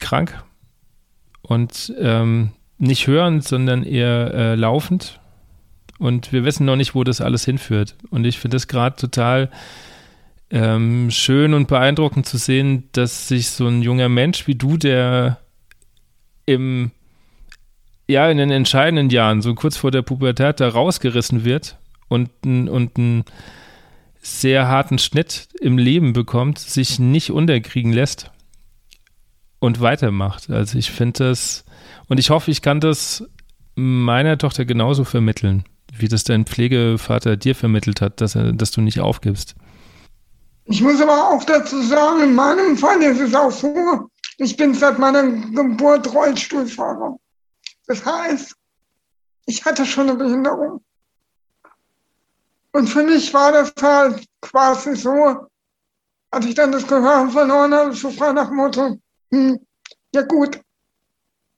[0.00, 0.42] krank
[1.42, 5.20] und ähm, nicht hörend, sondern eher äh, laufend.
[5.98, 7.96] Und wir wissen noch nicht, wo das alles hinführt.
[8.10, 9.50] Und ich finde es gerade total
[10.50, 15.38] ähm, schön und beeindruckend zu sehen, dass sich so ein junger Mensch wie du, der
[16.44, 16.90] im
[18.12, 22.96] ja, in den entscheidenden Jahren, so kurz vor der Pubertät, da rausgerissen wird und, und
[22.96, 23.24] einen
[24.20, 28.30] sehr harten Schnitt im Leben bekommt, sich nicht unterkriegen lässt
[29.58, 30.50] und weitermacht.
[30.50, 31.64] Also ich finde das,
[32.08, 33.24] und ich hoffe, ich kann das
[33.74, 38.80] meiner Tochter genauso vermitteln, wie das dein Pflegevater dir vermittelt hat, dass, er, dass du
[38.80, 39.56] nicht aufgibst.
[40.66, 44.74] Ich muss aber auch dazu sagen, in meinem Fall ist es auch so, ich bin
[44.74, 47.16] seit meiner Geburt Rollstuhlfahrer.
[47.86, 48.54] Das heißt,
[49.46, 50.82] ich hatte schon eine Behinderung.
[52.72, 55.46] Und für mich war das halt quasi so,
[56.30, 58.98] als ich dann das Gehör verloren habe, so frei nach dem Motto,
[59.30, 59.66] hm,
[60.14, 60.60] ja gut,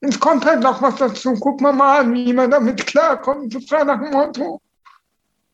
[0.01, 1.35] es kommt halt noch was dazu.
[1.39, 4.61] Guck mal mal wie man damit klarkommt, so frei nach dem Motto.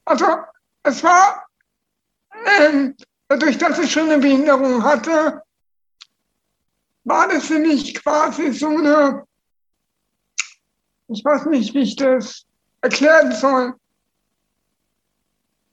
[0.05, 0.25] Also,
[0.83, 1.45] es war,
[2.59, 2.95] ähm,
[3.27, 5.43] dadurch, dass ich schon eine Behinderung hatte,
[7.03, 9.25] war das für mich quasi so eine,
[11.11, 12.45] ich weiß nicht, wie ich das
[12.81, 13.75] erklären soll.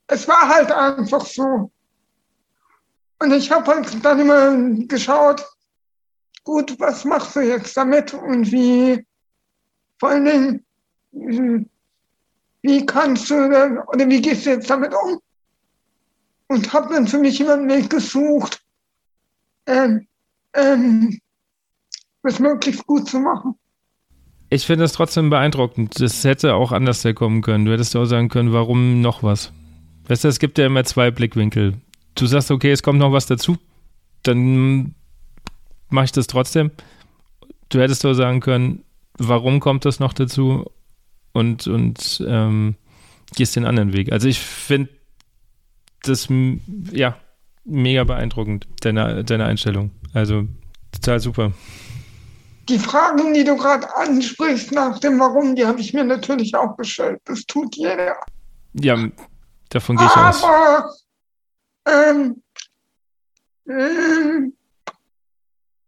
[0.09, 1.71] Es war halt einfach so.
[3.21, 5.45] Und ich habe halt dann immer geschaut,
[6.45, 9.05] gut, was machst du jetzt damit und wie,
[9.99, 10.65] vor allen
[11.13, 11.71] Dingen,
[12.63, 15.21] wie kannst du, oder wie gehst du jetzt damit um?
[16.49, 18.65] Und habe dann für mich immer einen Weg gesucht,
[19.67, 20.07] ähm,
[20.55, 21.21] ähm,
[22.23, 23.59] das möglichst gut zu machen.
[24.51, 26.01] Ich finde das trotzdem beeindruckend.
[26.01, 27.65] Das hätte auch anders kommen können.
[27.65, 29.53] Du hättest auch sagen können, warum noch was?
[30.07, 31.75] Weißt du, es gibt ja immer zwei Blickwinkel.
[32.15, 33.59] Du sagst, okay, es kommt noch was dazu,
[34.23, 34.95] dann
[35.91, 36.71] mache ich das trotzdem.
[37.69, 38.83] Du hättest auch sagen können,
[39.19, 40.65] warum kommt das noch dazu
[41.33, 42.77] und, und ähm,
[43.37, 44.11] gehst den anderen Weg.
[44.11, 44.91] Also ich finde
[46.03, 46.29] das
[46.93, 47.17] ja
[47.65, 49.91] mega beeindruckend, deine, deine Einstellung.
[50.15, 50.49] Also
[50.93, 51.53] total super.
[52.69, 56.77] Die Fragen, die du gerade ansprichst nach dem Warum, die habe ich mir natürlich auch
[56.77, 57.21] gestellt.
[57.25, 58.17] Das tut jeder.
[58.75, 59.09] Ja,
[59.71, 60.45] davon gehe ich Aber, aus.
[60.45, 60.95] Aber
[61.87, 62.43] ähm,
[63.69, 64.53] ähm,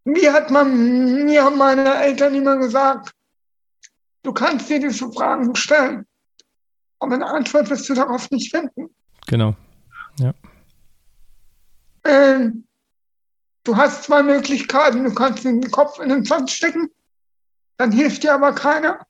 [0.05, 3.12] mir hat man, mir haben meine Eltern immer gesagt,
[4.23, 6.07] du kannst dir diese Fragen stellen,
[6.99, 8.95] aber eine Antwort wirst du darauf nicht finden.
[9.27, 9.55] Genau.
[10.19, 10.33] Ja.
[12.05, 12.64] Ähm,
[13.64, 15.05] du hast zwei Möglichkeiten.
[15.05, 16.90] Du kannst den Kopf in den Sand stecken,
[17.77, 19.07] dann hilft dir aber keiner.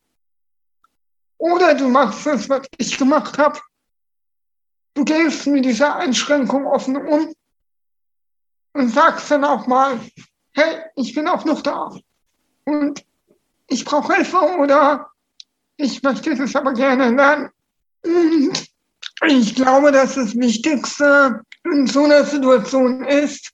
[1.38, 3.58] Oder du machst das, was ich gemacht habe.
[4.94, 7.34] Du gehst mit dieser Einschränkung offen um
[8.72, 9.98] und sagst dann auch mal,
[10.52, 11.90] hey, ich bin auch noch da
[12.64, 13.04] und
[13.68, 15.10] ich brauche Hilfe oder
[15.76, 17.50] ich möchte das aber gerne lernen.
[18.02, 18.68] Und
[19.28, 23.52] ich glaube, dass das Wichtigste in so einer Situation ist,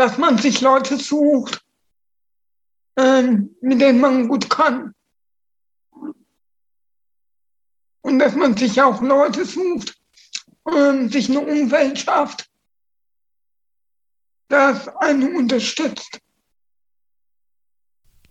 [0.00, 1.62] dass man sich Leute sucht,
[2.96, 4.94] ähm, mit denen man gut kann.
[8.00, 10.00] Und dass man sich auch Leute sucht,
[10.74, 12.48] ähm, sich eine Umwelt schafft,
[14.48, 16.18] das einen unterstützt.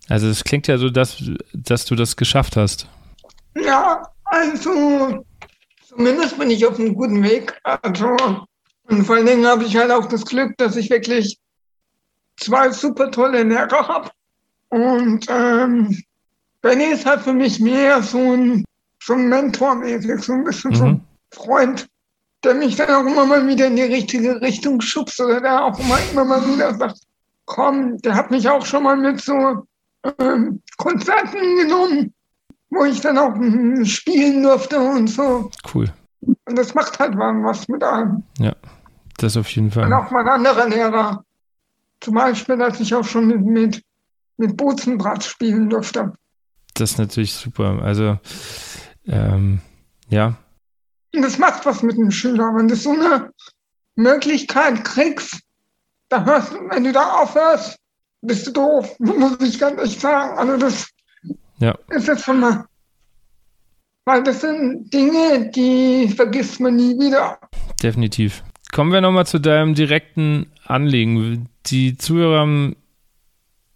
[0.08, 2.88] Also es klingt ja so, dass, dass du das geschafft hast.
[3.54, 5.24] Ja, also
[5.88, 7.56] zumindest bin ich auf einem guten Weg.
[7.64, 8.18] Also,
[8.86, 11.40] und vor allen Dingen habe ich halt auch das Glück, dass ich wirklich
[12.39, 14.10] zwei super tolle Lehrer habe.
[14.69, 15.97] Und ähm,
[16.62, 18.65] Benny ist halt für mich mehr so ein,
[19.02, 20.75] so ein Mentor-mäßig, so ein bisschen mhm.
[20.75, 21.88] so ein Freund,
[22.43, 25.80] der mich dann auch immer mal wieder in die richtige Richtung schubst oder der auch
[25.80, 26.99] immer, immer mal wieder sagt,
[27.45, 29.65] komm, der hat mich auch schon mal mit so
[30.19, 32.13] ähm, Konzerten genommen,
[32.69, 33.34] wo ich dann auch
[33.86, 35.49] spielen durfte und so.
[35.73, 35.91] Cool.
[36.21, 38.23] Und das macht halt was mit einem.
[38.38, 38.54] Ja,
[39.17, 39.86] das auf jeden Fall.
[39.86, 41.23] Und auch mein anderer Lehrer.
[42.02, 43.84] Zum Beispiel, als ich auch schon mit, mit,
[44.38, 46.14] mit Bozenbrat spielen durfte.
[46.76, 47.82] Das ist natürlich super.
[47.82, 48.18] Also,
[49.06, 49.60] ähm,
[50.10, 50.38] ja,
[51.12, 52.54] das macht was mit dem Schüler.
[52.56, 53.32] Wenn du so eine
[53.96, 55.40] Möglichkeit kriegst,
[56.10, 57.78] da hörst, wenn du da aufhörst,
[58.22, 60.38] bist du doof, muss ich ganz ehrlich sagen.
[60.38, 60.88] Also das
[61.60, 61.76] ja.
[61.90, 62.66] ist jetzt schon mal.
[64.06, 67.38] Weil das sind Dinge, die vergisst man nie wieder.
[67.84, 68.44] Definitiv.
[68.72, 71.49] Kommen wir nochmal zu deinem direkten Anliegen.
[71.67, 72.76] Die Zuhörer haben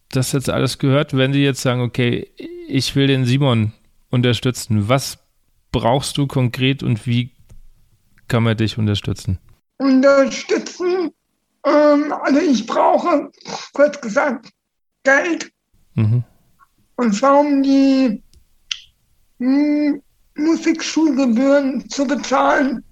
[0.09, 2.31] das jetzt alles gehört, wenn die jetzt sagen, okay,
[2.67, 3.73] ich will den Simon
[4.09, 4.87] unterstützen.
[4.89, 5.19] Was
[5.71, 7.31] brauchst du konkret und wie
[8.27, 9.39] kann man dich unterstützen?
[9.77, 11.11] Unterstützen,
[11.65, 13.31] ähm, also ich brauche,
[13.73, 14.49] kurz gesagt,
[15.03, 15.51] Geld.
[15.95, 16.23] Mhm.
[16.95, 18.21] Und zwar um die
[19.39, 20.01] hm,
[20.35, 22.83] Musikschulgebühren zu bezahlen.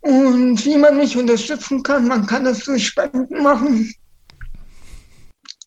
[0.00, 3.92] Und wie man mich unterstützen kann, man kann das durch Spenden machen.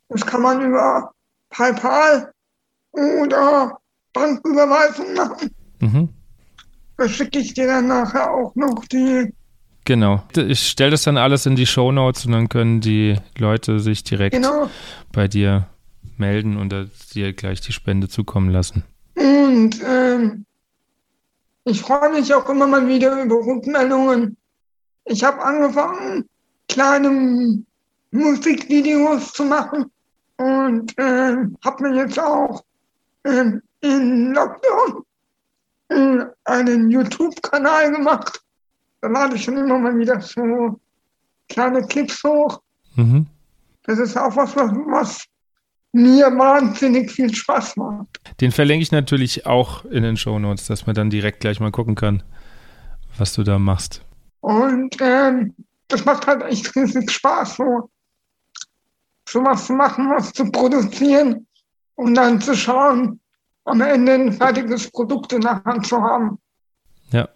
[0.09, 1.11] Das kann man über
[1.49, 2.31] PayPal
[2.91, 3.77] oder
[4.13, 5.51] Banküberweisung machen.
[5.79, 6.09] Mhm.
[6.97, 9.33] Da schicke ich dir dann nachher auch noch die.
[9.85, 10.23] Genau.
[10.35, 14.03] Ich stelle das dann alles in die Show Notes und dann können die Leute sich
[14.03, 14.69] direkt Genau.
[15.11, 15.67] bei dir
[16.17, 16.73] melden und
[17.15, 18.83] dir gleich die Spende zukommen lassen.
[19.15, 20.45] Und ähm,
[21.65, 24.37] ich freue mich auch immer mal wieder über Rückmeldungen.
[25.05, 26.27] Ich habe angefangen,
[26.67, 27.63] kleine
[28.11, 29.91] Musikvideos zu machen
[30.37, 32.63] und ähm, habe mir jetzt auch
[33.25, 35.03] ähm, in Lockdown
[35.89, 38.41] äh, einen YouTube-Kanal gemacht.
[39.01, 40.79] Da lade ich schon immer mal wieder so
[41.49, 42.61] kleine Clips hoch.
[42.95, 43.27] Mhm.
[43.83, 45.25] Das ist auch was, was, was
[45.93, 48.19] mir wahnsinnig viel Spaß macht.
[48.39, 51.71] Den verlinke ich natürlich auch in den Show Notes, dass man dann direkt gleich mal
[51.71, 52.23] gucken kann,
[53.17, 54.01] was du da machst.
[54.39, 55.53] Und ähm,
[55.87, 57.89] das macht halt echt riesig Spaß, so
[59.27, 61.47] sowas zu machen, was zu produzieren
[61.95, 63.19] und dann zu schauen,
[63.65, 66.39] am Ende ein fertiges Produkt in der Hand zu haben.
[67.11, 67.29] Ja,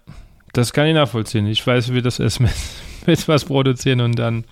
[0.53, 1.45] das kann ich nachvollziehen.
[1.47, 2.51] Ich weiß, wie das ist mit,
[3.07, 4.45] mit was produzieren und dann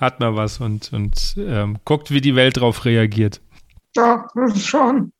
[0.00, 3.40] hat man was und, und ähm, guckt, wie die Welt darauf reagiert.
[3.96, 5.12] Ja, das ist schon.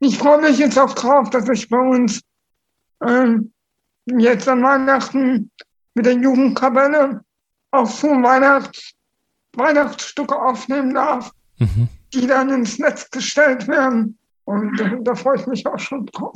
[0.00, 2.20] Ich freue mich jetzt auch drauf, dass ich bei uns
[3.06, 3.52] ähm,
[4.06, 5.50] jetzt an Weihnachten
[5.94, 7.22] mit der Jugendkapelle
[7.70, 8.92] auch so Weihnachts
[9.56, 11.88] Weihnachtsstücke aufnehmen darf, Mhm.
[12.14, 14.16] die dann ins Netz gestellt werden.
[14.44, 16.32] Und da, da freue ich mich auch schon drauf.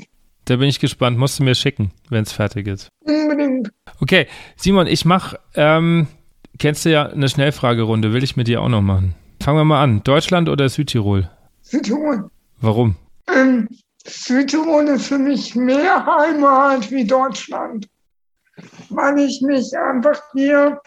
[0.46, 1.18] Da bin ich gespannt.
[1.18, 2.88] Musst du mir schicken, wenn es fertig ist.
[3.00, 3.70] Unbedingt.
[4.00, 4.26] Okay,
[4.56, 6.06] Simon, ich mache, ähm,
[6.58, 9.14] kennst du ja eine Schnellfragerunde, will ich mit dir auch noch machen.
[9.42, 10.02] Fangen wir mal an.
[10.04, 11.30] Deutschland oder Südtirol?
[11.62, 12.30] Südtirol.
[12.60, 12.96] Warum?
[13.34, 13.68] Ähm,
[14.06, 17.88] Südtirol ist für mich mehr Heimat wie Deutschland,
[18.90, 20.80] weil ich mich einfach hier,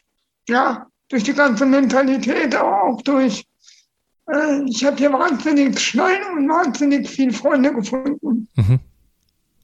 [0.47, 3.43] ja, durch die ganze Mentalität, aber auch durch,
[4.31, 8.47] äh, ich habe hier wahnsinnig schnell und wahnsinnig viele Freunde gefunden.
[8.55, 8.79] Mhm.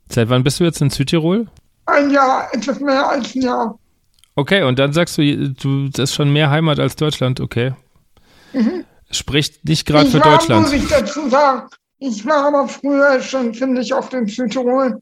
[0.10, 1.48] Seit wann bist du jetzt in Südtirol?
[1.86, 3.78] Ein Jahr, etwas mehr als ein Jahr.
[4.36, 7.74] Okay, und dann sagst du, du, das ist schon mehr Heimat als Deutschland, okay.
[9.12, 10.62] Spricht nicht gerade für ich war, Deutschland.
[10.64, 11.68] muss ich dazu sagen,
[12.00, 15.00] ich war aber früher schon ziemlich oft in Südtirol,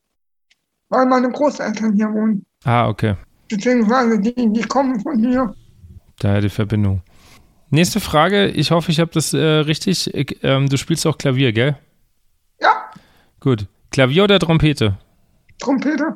[0.90, 2.46] weil meine Großeltern hier wohnen.
[2.64, 3.16] Ah, okay.
[3.50, 5.54] Beziehungsweise die, die kommen von hier.
[6.20, 7.02] Daher die Verbindung.
[7.70, 8.48] Nächste Frage.
[8.50, 10.14] Ich hoffe, ich habe das äh, richtig.
[10.14, 11.78] Ich, ähm, du spielst auch Klavier, gell?
[12.60, 12.92] Ja,
[13.40, 13.66] Gut.
[13.92, 14.98] Klavier oder Trompete?
[15.60, 16.16] Trompete.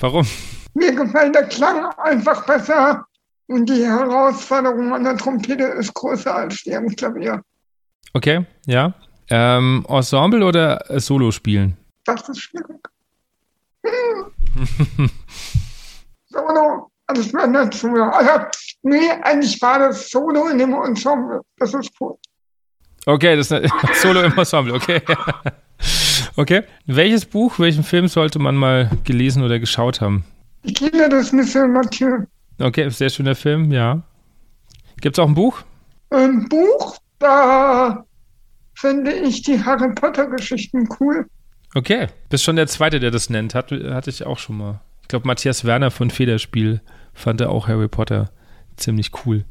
[0.00, 0.26] Warum?
[0.74, 3.04] Mir gefällt der Klang einfach besser
[3.48, 7.42] und die Herausforderung an der Trompete ist größer als die am Klavier.
[8.12, 8.94] Okay, ja.
[9.28, 11.76] Ähm, Ensemble oder äh, Solo spielen?
[12.04, 12.78] Das ist schwierig.
[13.84, 15.10] Hm.
[16.28, 18.46] Solo, also ich bin nicht so, also,
[18.82, 21.40] nee, eigentlich war das Solo in dem Ensemble.
[21.56, 22.16] Das ist cool.
[23.04, 25.02] Okay, das ist Solo im Ensemble, okay.
[26.36, 26.62] okay.
[26.86, 30.24] Welches Buch, welchen Film sollte man mal gelesen oder geschaut haben?
[30.64, 32.24] Die Kinder des Monsieur Mathieu.
[32.58, 34.02] Okay, sehr schöner Film, ja.
[35.00, 35.62] Gibt es auch ein Buch?
[36.10, 38.04] Ein Buch, da
[38.74, 41.26] finde ich die Harry Potter Geschichten cool.
[41.74, 43.54] Okay, bist schon der Zweite, der das nennt.
[43.54, 44.80] Hat, hatte ich auch schon mal.
[45.02, 46.80] Ich glaube, Matthias Werner von Federspiel
[47.12, 48.30] fand er auch Harry Potter
[48.76, 49.44] ziemlich cool.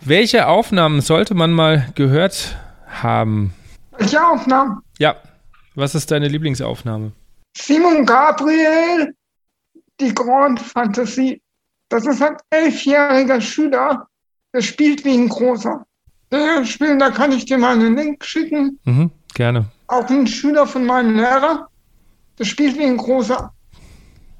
[0.00, 3.54] Welche Aufnahmen sollte man mal gehört haben?
[3.96, 4.82] Welche Aufnahmen?
[4.98, 5.16] Ja,
[5.74, 7.12] was ist deine Lieblingsaufnahme?
[7.56, 9.14] Simon Gabriel,
[10.00, 11.40] die Grande Fantasie.
[11.88, 14.08] Das ist ein elfjähriger Schüler,
[14.52, 15.84] der spielt wie ein großer.
[16.32, 18.78] Der spielt, da kann ich dir mal einen Link schicken.
[18.84, 19.66] Mhm, gerne.
[19.86, 21.68] Auch ein Schüler von meinem Lehrer,
[22.38, 23.52] der spielt wie ein großer.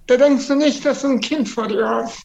[0.06, 2.22] Da denkst du nicht, dass du ein Kind vor dir hast.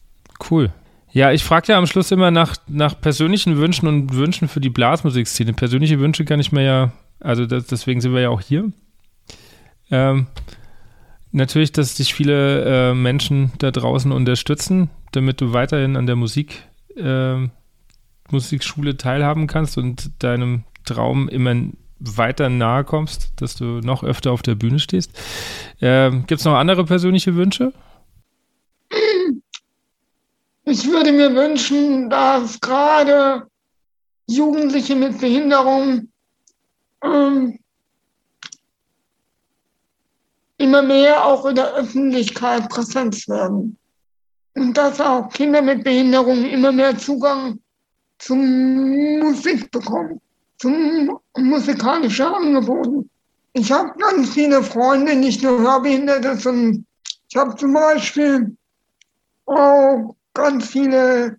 [0.50, 0.72] Cool.
[1.12, 4.70] Ja, ich frage ja am Schluss immer nach, nach persönlichen Wünschen und Wünschen für die
[4.70, 5.52] Blasmusikszene.
[5.52, 8.70] Persönliche Wünsche kann ich mir ja, also das, deswegen sind wir ja auch hier.
[9.90, 10.26] Ähm,
[11.32, 16.62] natürlich, dass dich viele äh, Menschen da draußen unterstützen, damit du weiterhin an der Musik,
[16.96, 17.48] äh,
[18.30, 21.54] Musikschule teilhaben kannst und deinem Traum immer
[21.98, 25.12] weiter nahe kommst, dass du noch öfter auf der Bühne stehst.
[25.80, 27.72] Ähm, Gibt es noch andere persönliche Wünsche?
[30.64, 33.46] Ich würde mir wünschen, dass gerade
[34.26, 36.08] Jugendliche mit Behinderung
[37.02, 37.58] ähm,
[40.60, 43.78] immer mehr auch in der Öffentlichkeit Präsenz werden.
[44.54, 47.58] Und dass auch Kinder mit Behinderung immer mehr Zugang
[48.18, 50.20] zum Musik bekommen,
[50.58, 53.08] zum musikalischen Angeboten.
[53.54, 56.84] Ich habe ganz viele Freunde, nicht nur Hörbehinderte, sondern
[57.30, 58.54] ich habe zum Beispiel
[59.46, 61.38] auch ganz viele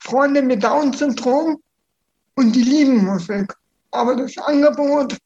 [0.00, 1.56] Freunde mit Down-Syndrom
[2.34, 3.54] und die lieben Musik.
[3.92, 5.16] Aber das Angebot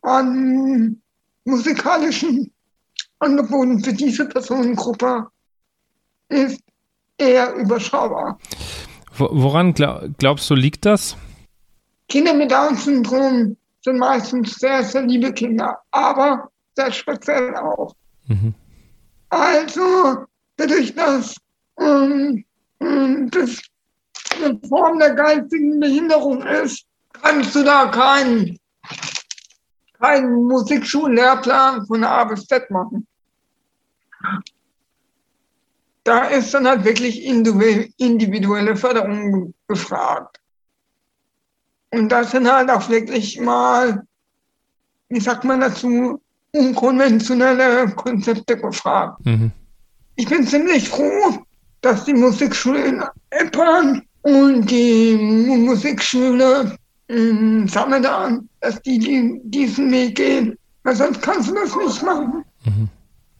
[0.00, 1.00] an
[1.44, 2.50] musikalischen
[3.22, 5.26] Angeboten für diese Personengruppe
[6.28, 6.60] ist
[7.18, 8.38] eher überschaubar.
[9.16, 11.16] Woran glaubst du, liegt das?
[12.08, 17.94] Kinder mit Down-Syndrom sind meistens sehr, sehr liebe Kinder, aber sehr speziell auch.
[18.26, 18.54] Mhm.
[19.28, 21.36] Also, dadurch, dass
[21.78, 22.44] ähm,
[22.80, 23.62] ähm, das
[24.34, 28.58] eine Form der geistigen Behinderung ist, kannst du da keinen
[30.02, 33.06] keinen Musikschullehrplan von A bis Z machen.
[36.04, 40.40] Da ist dann halt wirklich individuelle Förderung gefragt.
[41.90, 44.02] Und das sind halt auch wirklich mal,
[45.08, 46.20] wie sagt man dazu,
[46.52, 49.24] unkonventionelle Konzepte gefragt.
[49.24, 49.52] Mhm.
[50.16, 51.38] Ich bin ziemlich froh,
[51.82, 56.76] dass die Musikschule in Eppern und die Musikschule
[57.08, 60.58] in Samadan, dass die, die diesen Weg gehen.
[60.84, 62.44] Weil sonst kannst du das nicht machen.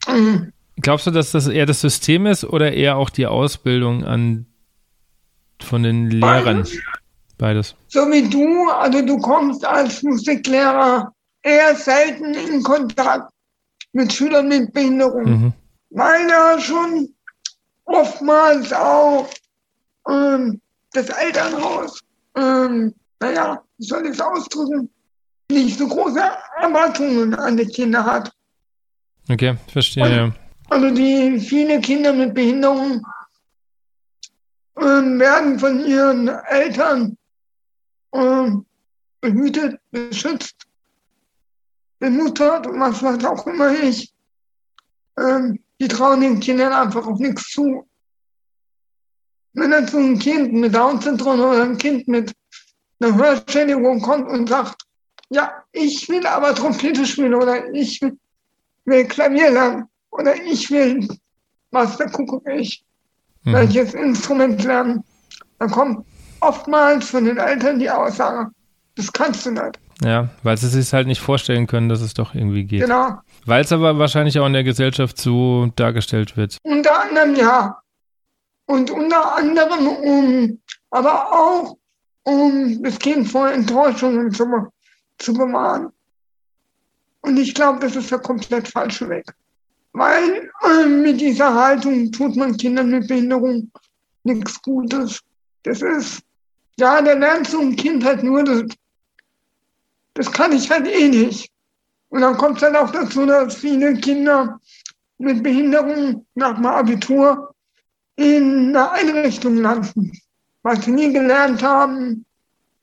[0.07, 0.53] Mhm.
[0.83, 4.47] Glaubst du, dass das eher das System ist oder eher auch die Ausbildung an
[5.61, 6.59] von den Lehrern?
[6.59, 6.79] Beides.
[7.39, 7.75] Beides.
[7.89, 11.13] So wie du, also du kommst als Musiklehrer
[11.43, 13.33] eher selten in Kontakt
[13.93, 15.53] mit Schülern mit Behinderung, mhm.
[15.91, 17.09] weil ja schon
[17.85, 19.29] oftmals auch
[20.09, 20.61] ähm,
[20.93, 22.01] das Elternhaus,
[22.37, 24.89] ähm, naja, wie soll ich es ausdrücken,
[25.51, 26.23] nicht so große
[26.61, 28.33] Erwartungen an die Kinder hat.
[29.29, 30.25] Okay, verstehe.
[30.25, 30.35] Und,
[30.73, 33.07] also die viele Kinder mit Behinderung
[34.81, 37.19] ähm, werden von ihren Eltern
[38.15, 38.65] ähm,
[39.21, 40.67] behütet, beschützt,
[41.99, 44.15] bemuttert und was weiß auch immer ich.
[45.19, 47.87] Ähm, die trauen den Kindern einfach auch nichts zu.
[49.53, 52.33] Wenn dann so ein Kind mit Down-Syndrom oder ein Kind mit
[52.99, 54.87] einer Hörschädigung kommt und sagt,
[55.29, 58.01] ja, ich will aber Trompete spielen oder ich
[58.87, 61.09] will Klavier lernen oder ich will,
[62.13, 62.85] Kuckuck ich,
[63.43, 63.53] mhm.
[63.53, 65.05] welches Instrument lernen,
[65.59, 66.07] dann kommt
[66.41, 68.51] oftmals von den Eltern die Aussage,
[68.95, 69.79] das kannst du nicht.
[70.05, 72.83] Ja, weil sie sich halt nicht vorstellen können, dass es doch irgendwie geht.
[72.83, 73.21] Genau.
[73.47, 76.59] Weil es aber wahrscheinlich auch in der Gesellschaft so dargestellt wird.
[76.63, 77.79] Unter anderem ja.
[78.67, 80.61] Und unter anderem um,
[80.91, 81.77] aber auch
[82.25, 84.45] um das Kind vor Enttäuschungen zu,
[85.19, 85.91] zu bewahren.
[87.21, 89.27] Und ich glaube, das ist der komplett falsche Weg.
[89.93, 93.71] Weil äh, mit dieser Haltung tut man Kindern mit Behinderung
[94.25, 95.21] nichts Gutes.
[95.65, 96.23] Das ist
[96.79, 98.65] ja, der lernt so ein Kind halt nur, das,
[100.15, 101.51] das kann ich halt eh nicht.
[102.09, 104.61] Und dann kommt es halt auch dazu, dass viele Kinder
[105.19, 107.55] mit Behinderung nach dem Abitur
[108.17, 110.13] in einer Einrichtung landen,
[110.63, 112.25] weil sie nie gelernt haben,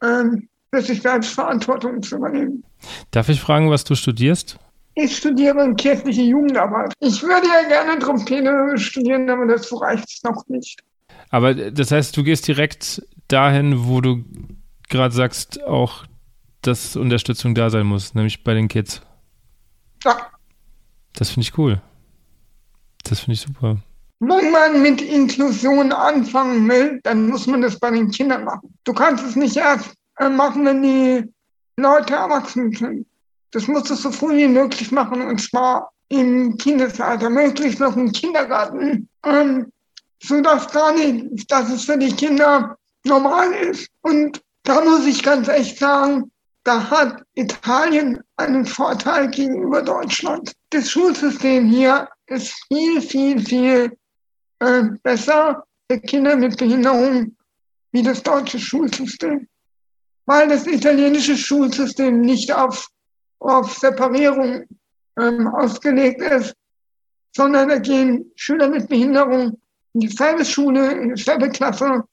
[0.02, 2.64] ähm, für sich selbst Verantwortung zu übernehmen.
[3.12, 4.58] Darf ich fragen, was du studierst?
[4.96, 6.94] Ich studiere kirchliche Jugendarbeit.
[7.00, 10.82] Ich würde ja gerne Trompete studieren, aber dazu reicht es noch nicht.
[11.30, 14.24] Aber das heißt, du gehst direkt dahin, wo du
[14.90, 16.06] gerade sagst, auch,
[16.62, 19.02] dass Unterstützung da sein muss, nämlich bei den Kids.
[20.04, 20.18] Ja.
[21.14, 21.82] Das finde ich cool.
[23.04, 23.78] Das finde ich super.
[24.20, 28.76] Wenn man mit Inklusion anfangen will, dann muss man das bei den Kindern machen.
[28.84, 31.24] Du kannst es nicht erst äh, machen, wenn die
[31.78, 33.08] Leute erwachsen sind.
[33.52, 38.12] Das musst du so früh wie möglich machen und zwar im Kindesalter, möglichst noch im
[38.12, 39.72] Kindergarten, ähm,
[40.22, 43.90] sodass gar nicht, dass es für die Kinder normal ist.
[44.02, 46.32] Und da muss ich ganz echt sagen,
[46.64, 50.52] da hat Italien einen Vorteil gegenüber Deutschland.
[50.72, 53.98] Das Schulsystem hier ist viel, viel, viel
[54.60, 57.36] äh, besser für Kinder mit Behinderung
[57.92, 59.48] wie das deutsche Schulsystem.
[60.26, 62.88] Weil das italienische Schulsystem nicht auf,
[63.40, 64.64] auf Separierung
[65.20, 66.54] ähm, ausgelegt ist,
[67.36, 69.58] sondern da gehen Schüler mit Behinderung
[69.94, 72.04] in dieselbe Schule, in dieselbe Klasse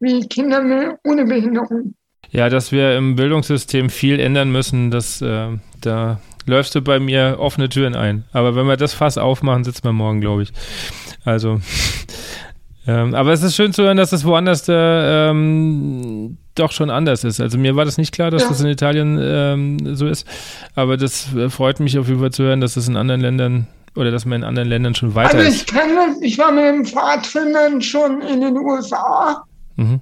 [0.00, 1.94] wie Kinder ohne Behinderung.
[2.30, 7.36] Ja, dass wir im Bildungssystem viel ändern müssen, das, äh, da läufst du bei mir
[7.38, 8.24] offene Türen ein.
[8.32, 10.52] Aber wenn wir das Fass aufmachen, sitzen wir morgen, glaube ich.
[11.24, 11.60] Also,
[12.88, 17.22] ähm, aber es ist schön zu hören, dass es woanders da, ähm, doch schon anders
[17.22, 17.40] ist.
[17.40, 18.48] Also mir war das nicht klar, dass ja.
[18.48, 20.26] das in Italien ähm, so ist.
[20.74, 23.68] Aber das äh, freut mich auf jeden Fall zu hören, dass das in anderen Ländern
[23.94, 25.66] oder dass man in anderen Ländern schon weiter also ich ist.
[25.68, 29.44] Kenne, ich war mit dem Pfadfindern schon in den USA
[29.78, 30.00] Mhm.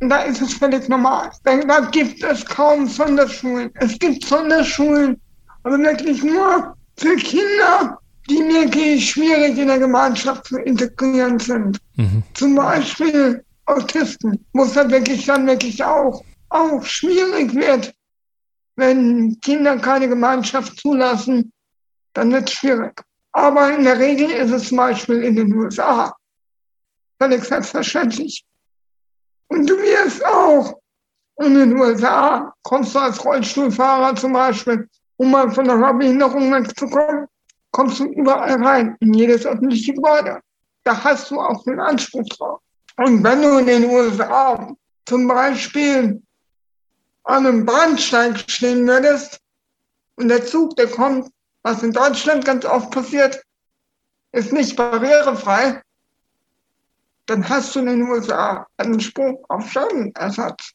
[0.00, 1.30] Da ist es völlig normal.
[1.42, 3.70] Da, da gibt es kaum Sonderschulen.
[3.74, 5.20] Es gibt Sonderschulen,
[5.64, 7.98] aber wirklich nur für Kinder,
[8.28, 11.78] die wirklich schwierig in der Gemeinschaft zu integrieren sind.
[11.96, 12.22] Mhm.
[12.34, 17.94] Zum Beispiel Autisten, wo es halt wirklich dann wirklich auch auch schwierig wird,
[18.76, 21.52] wenn Kinder keine Gemeinschaft zulassen,
[22.14, 23.02] dann wird es schwierig.
[23.32, 26.14] Aber in der Regel ist es zum Beispiel in den USA
[27.20, 28.44] völlig selbstverständlich.
[29.48, 30.78] Und du wirst auch
[31.40, 37.26] in den USA, kommst du als Rollstuhlfahrer zum Beispiel, um mal von der Behinderung wegzukommen,
[37.70, 40.40] kommst du überall rein, in jedes öffentliche Gebäude.
[40.84, 42.60] Da hast du auch den Anspruch drauf.
[42.96, 44.74] Und wenn du in den USA
[45.06, 46.20] zum Beispiel
[47.24, 49.38] an einem Bahnsteig stehen würdest
[50.16, 51.30] und der Zug, der kommt,
[51.62, 53.42] was in Deutschland ganz oft passiert,
[54.32, 55.82] ist nicht barrierefrei,
[57.26, 60.72] dann hast du in den USA einen Sprung auf Schadenersatz.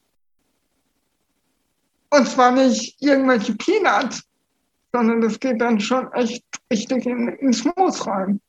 [2.12, 4.22] Und zwar nicht irgendwelche Peanuts,
[4.94, 8.40] sondern das geht dann schon echt richtig in, ins Moos rein.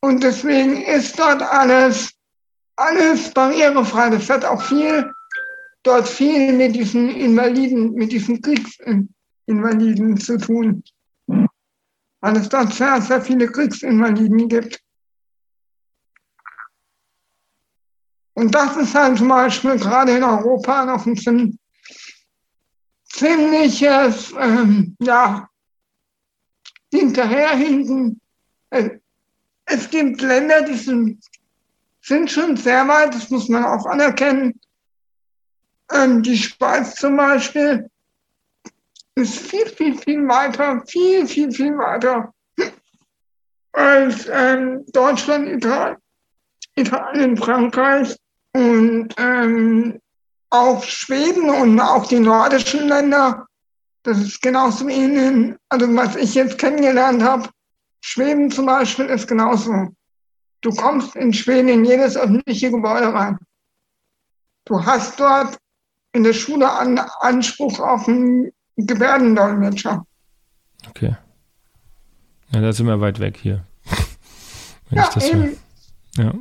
[0.00, 2.12] Und deswegen ist dort alles,
[2.76, 4.10] alles barrierefrei.
[4.10, 5.08] Das hat auch viel,
[5.84, 10.82] dort viel mit diesen Invaliden, mit diesen Kriegsinvaliden zu tun.
[12.20, 14.80] Weil es dort sehr, sehr viele Kriegsinvaliden gibt.
[18.34, 21.14] Und das ist halt zum Beispiel gerade in Europa noch ein
[23.12, 25.48] ziemliches, ähm, ja,
[26.92, 28.20] hinterherhinken.
[29.64, 31.24] Es gibt Länder, die sind,
[32.00, 34.58] sind schon sehr weit, das muss man auch anerkennen.
[35.90, 37.88] Ähm, die Schweiz zum Beispiel
[39.14, 42.32] ist viel, viel, viel weiter, viel, viel, viel weiter
[43.72, 45.96] als ähm, Deutschland, Italien,
[46.76, 48.16] Italien, Frankreich
[48.52, 50.01] und ähm,
[50.52, 53.46] auch Schweden und auch die nordischen Länder.
[54.02, 57.48] Das ist genauso wie ihnen, also was ich jetzt kennengelernt habe.
[58.00, 59.88] Schweden zum Beispiel ist genauso.
[60.60, 63.38] Du kommst in Schweden in jedes öffentliche Gebäude rein.
[64.64, 65.56] Du hast dort
[66.12, 70.04] in der Schule an, Anspruch auf einen Gebärdendolmetscher.
[70.88, 71.16] Okay.
[72.50, 73.64] Ja, da sind wir weit weg hier.
[74.90, 75.56] ja, eben.
[76.14, 76.34] So, ja.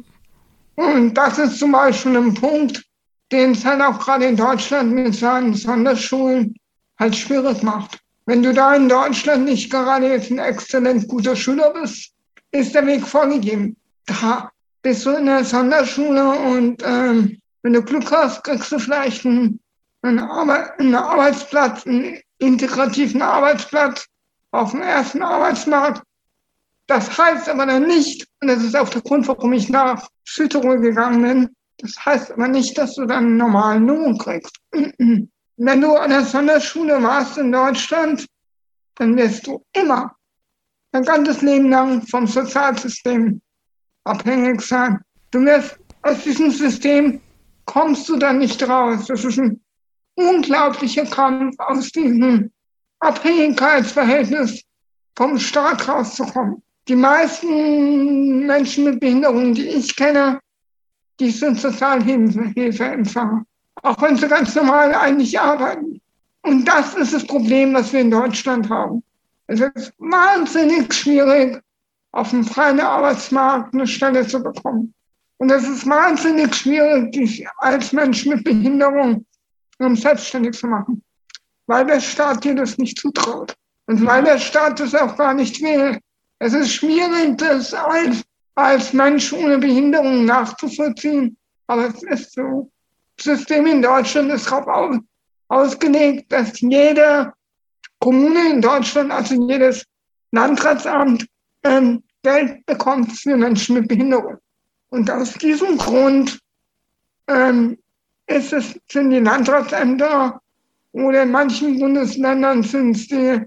[0.76, 2.84] Und das ist zum Beispiel ein Punkt,
[3.32, 6.55] den es halt auch gerade in Deutschland mit seinen Sonderschulen
[6.99, 7.99] halt schwierig macht.
[8.25, 12.11] Wenn du da in Deutschland nicht gerade jetzt ein exzellent guter Schüler bist,
[12.51, 13.75] ist der Weg vorgegeben.
[14.05, 14.51] Da
[14.82, 19.59] bist du in der Sonderschule und ähm, wenn du Glück hast, kriegst du vielleicht einen,
[20.01, 24.07] einen, Arbeit, einen Arbeitsplatz, einen integrativen Arbeitsplatz
[24.51, 26.03] auf dem ersten Arbeitsmarkt.
[26.88, 30.79] Das heißt aber dann nicht, und das ist auch der Grund, warum ich nach Südtirol
[30.79, 34.55] gegangen bin, das heißt aber nicht, dass du dann einen normalen Lohn kriegst.
[34.71, 38.25] Wenn du an der Sonderschule warst in Deutschland,
[38.95, 40.15] dann wirst du immer
[40.91, 43.41] dein ganzes Leben lang vom Sozialsystem
[44.03, 44.99] abhängig sein.
[45.32, 47.21] Du wirst aus diesem System
[47.65, 49.05] kommst du dann nicht raus.
[49.07, 49.61] Das ist ein
[50.15, 52.51] unglaublicher Kampf, aus diesem
[52.99, 54.63] Abhängigkeitsverhältnis
[55.15, 56.61] vom Staat rauszukommen.
[56.88, 60.39] Die meisten Menschen mit Behinderungen, die ich kenne,
[61.20, 63.45] die sind Sozialhilfeempfänger.
[63.84, 66.01] Auch wenn sie ganz normal eigentlich arbeiten.
[66.43, 69.03] Und das ist das Problem, was wir in Deutschland haben.
[69.47, 71.62] Es ist wahnsinnig schwierig,
[72.12, 74.93] auf dem freien Arbeitsmarkt eine Stelle zu bekommen.
[75.38, 79.26] Und es ist wahnsinnig schwierig, dich als Mensch mit Behinderung
[79.80, 81.03] um selbstständig zu machen,
[81.68, 83.55] weil der Staat dir das nicht zutraut.
[83.88, 85.99] Und weil der Staat das auch gar nicht will.
[86.39, 88.24] Es ist schwierig, das als,
[88.55, 91.37] als Mensch ohne Behinderung nachzuvollziehen,
[91.67, 92.69] aber es ist so.
[93.17, 94.99] Das System in Deutschland ist darauf
[95.47, 97.33] ausgelegt, dass jede
[97.99, 99.85] Kommune in Deutschland, also jedes
[100.31, 101.25] Landratsamt,
[101.63, 104.37] ähm, Geld bekommt für Menschen mit Behinderung.
[104.89, 106.39] Und aus diesem Grund
[107.27, 107.77] ähm,
[108.27, 110.41] ist es, sind die Landratsämter
[110.91, 113.41] oder in manchen Bundesländern sind es die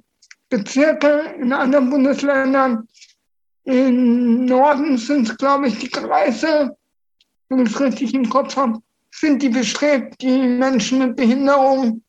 [0.49, 2.89] Bezirke, in anderen Bundesländern.
[3.65, 6.77] Im Norden sind es, glaube ich, die Kreise,
[7.49, 8.79] wenn ich es richtig im Kopf habe,
[9.11, 12.03] sind die bestrebt, die Menschen mit Behinderung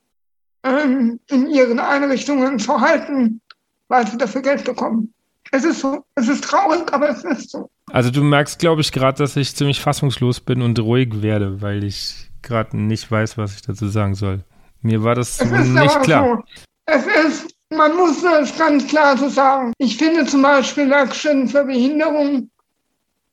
[0.64, 3.41] ähm, in ihren Einrichtungen zu halten,
[3.88, 5.14] weil sie dafür Geld bekommen.
[5.51, 7.70] Es ist so, es ist traurig, aber es ist so.
[7.91, 11.84] Also du merkst, glaube ich, gerade, dass ich ziemlich fassungslos bin und ruhig werde, weil
[11.84, 14.43] ich gerade nicht weiß, was ich dazu sagen soll.
[14.82, 16.26] Mir war das nicht klar.
[16.26, 16.64] So.
[16.88, 19.73] Es ist man muss das ganz klar so sagen.
[19.78, 22.49] Ich finde zum Beispiel Werkstätten für Behinderung,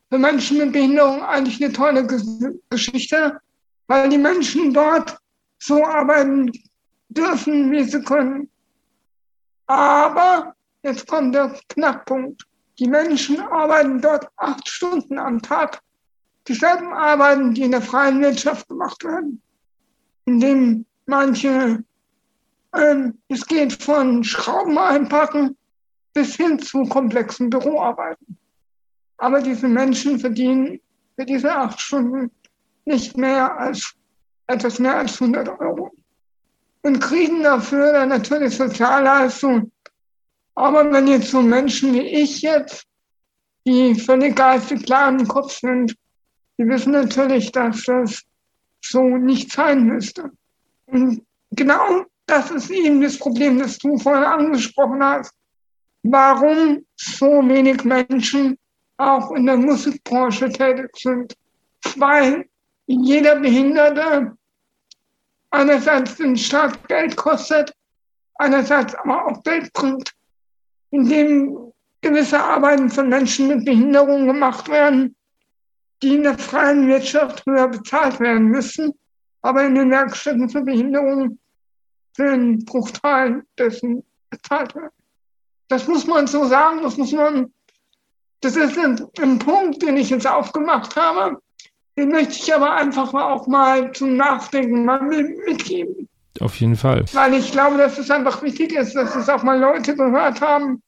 [0.09, 2.05] für Menschen mit Behinderung eigentlich eine tolle
[2.69, 3.39] Geschichte,
[3.87, 5.17] weil die Menschen dort
[5.59, 6.51] so arbeiten
[7.09, 8.49] dürfen, wie sie können.
[9.67, 12.43] Aber jetzt kommt der Knackpunkt.
[12.79, 15.81] Die Menschen arbeiten dort acht Stunden am Tag.
[16.47, 19.41] dieselben Arbeiten, die in der freien Wirtschaft gemacht werden,
[20.25, 21.83] indem manche,
[23.27, 25.55] es geht von Schrauben einpacken
[26.13, 28.37] bis hin zu komplexen Büroarbeiten.
[29.17, 30.79] Aber diese Menschen verdienen
[31.15, 32.31] für diese acht Stunden
[32.85, 33.93] nicht mehr als
[34.47, 35.91] etwas mehr als 100 Euro
[36.81, 39.71] und kriegen dafür dann natürlich Sozialleistungen.
[40.55, 42.85] Aber wenn jetzt so Menschen wie ich jetzt,
[43.65, 45.95] die völlig geistig klar im Kopf sind,
[46.57, 48.23] die wissen natürlich, dass das
[48.81, 50.31] so nicht sein müsste.
[50.87, 55.33] Und genau das ist eben das Problem, das du vorhin angesprochen hast.
[56.03, 58.57] Warum so wenig Menschen
[58.97, 61.35] auch in der Musikbranche tätig sind.
[61.97, 62.45] Weil
[62.85, 64.37] jeder Behinderte
[65.51, 67.73] einerseits den Staat Geld kostet,
[68.35, 70.11] einerseits aber auch Geld bringt,
[70.91, 71.71] indem
[72.01, 75.15] gewisse Arbeiten von Menschen mit Behinderung gemacht werden,
[76.01, 78.93] die in der freien Wirtschaft höher bezahlt werden müssen,
[79.41, 81.39] aber in den Werkstätten für Behinderung
[82.15, 84.89] für einen Bruchteil dessen bezahlt werden.
[85.67, 87.51] Das muss man so sagen, das muss man,
[88.41, 91.39] das ist ein, ein Punkt, den ich jetzt aufgemacht habe,
[91.97, 96.07] den möchte ich aber einfach auch mal zum Nachdenken mal mitgeben.
[96.39, 97.05] Auf jeden Fall.
[97.13, 100.81] Weil ich glaube, dass es einfach wichtig ist, dass es auch mal Leute gehört haben.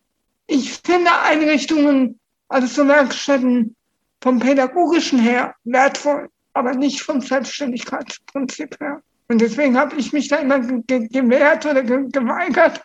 [0.48, 2.20] Ich finde Einrichtungen,
[2.50, 3.76] also so Werkstätten
[4.22, 9.02] vom pädagogischen her wertvoll, aber nicht vom Selbstständigkeitsprinzip her.
[9.28, 12.82] Und deswegen habe ich mich da immer ge gewehrt oder ge geweigert,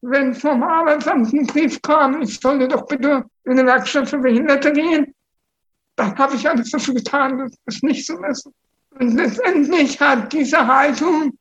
[0.00, 4.72] wenn vom Arbeitsamt ein Brief kam, ich sollte doch bitte in eine Werkstatt für Behinderte
[4.72, 5.14] gehen
[5.96, 8.48] dann habe ich alles dafür getan, dass es nicht so ist.
[8.98, 11.32] Und letztendlich hat diese Haltung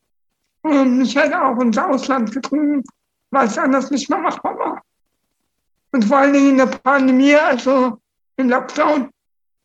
[0.63, 2.83] ähm, mich halt auch ins Ausland getrieben,
[3.31, 4.81] weil es anders nicht mehr machbar war.
[5.91, 7.97] Und vor allen Dingen in der Pandemie, also
[8.37, 9.09] im Lockdown,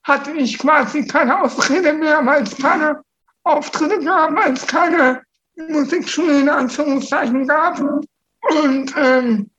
[0.04, 3.02] hatte ich quasi keine Ausrede mehr, weil es keine
[3.46, 5.22] Auftritte gab, weil es keine
[5.56, 7.80] Musikschule in Anführungszeichen gab.
[7.80, 9.50] Und ähm,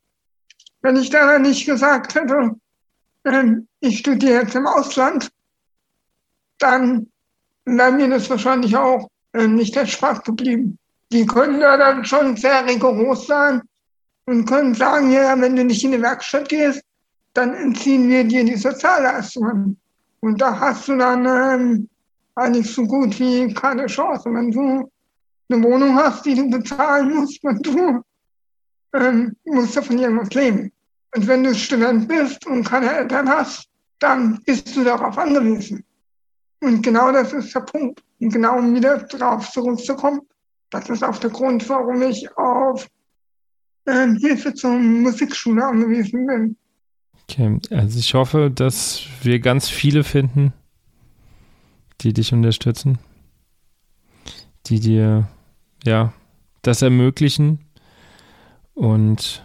[0.81, 2.55] wenn ich dann nicht gesagt hätte,
[3.25, 5.29] ähm, ich studiere jetzt im Ausland,
[6.59, 7.07] dann
[7.65, 10.77] wäre mir das wahrscheinlich auch äh, nicht erspart geblieben.
[11.11, 13.61] Die können da dann schon sehr rigoros sein
[14.25, 16.81] und können sagen, ja, wenn du nicht in die Werkstatt gehst,
[17.33, 19.79] dann entziehen wir dir die Sozialleistungen.
[20.19, 21.89] Und da hast du dann ähm,
[22.37, 24.29] eigentlich so gut wie keine Chance.
[24.31, 24.89] Wenn du
[25.49, 28.03] eine Wohnung hast, die du bezahlen musst, wenn du
[28.93, 30.71] ähm, musst du von irgendwas leben.
[31.15, 33.67] Und wenn du Student bist und keine Eltern hast,
[33.99, 35.83] dann bist du darauf angewiesen.
[36.61, 38.03] Und genau das ist der Punkt.
[38.19, 40.21] Und genau um wieder darauf zurückzukommen,
[40.69, 42.87] das ist auch der Grund, warum ich auf
[43.85, 46.57] äh, Hilfe zur Musikschule angewiesen bin.
[47.23, 50.53] Okay, also ich hoffe, dass wir ganz viele finden,
[52.01, 52.99] die dich unterstützen,
[54.67, 55.27] die dir
[55.85, 56.13] ja
[56.61, 57.59] das ermöglichen.
[58.73, 59.43] Und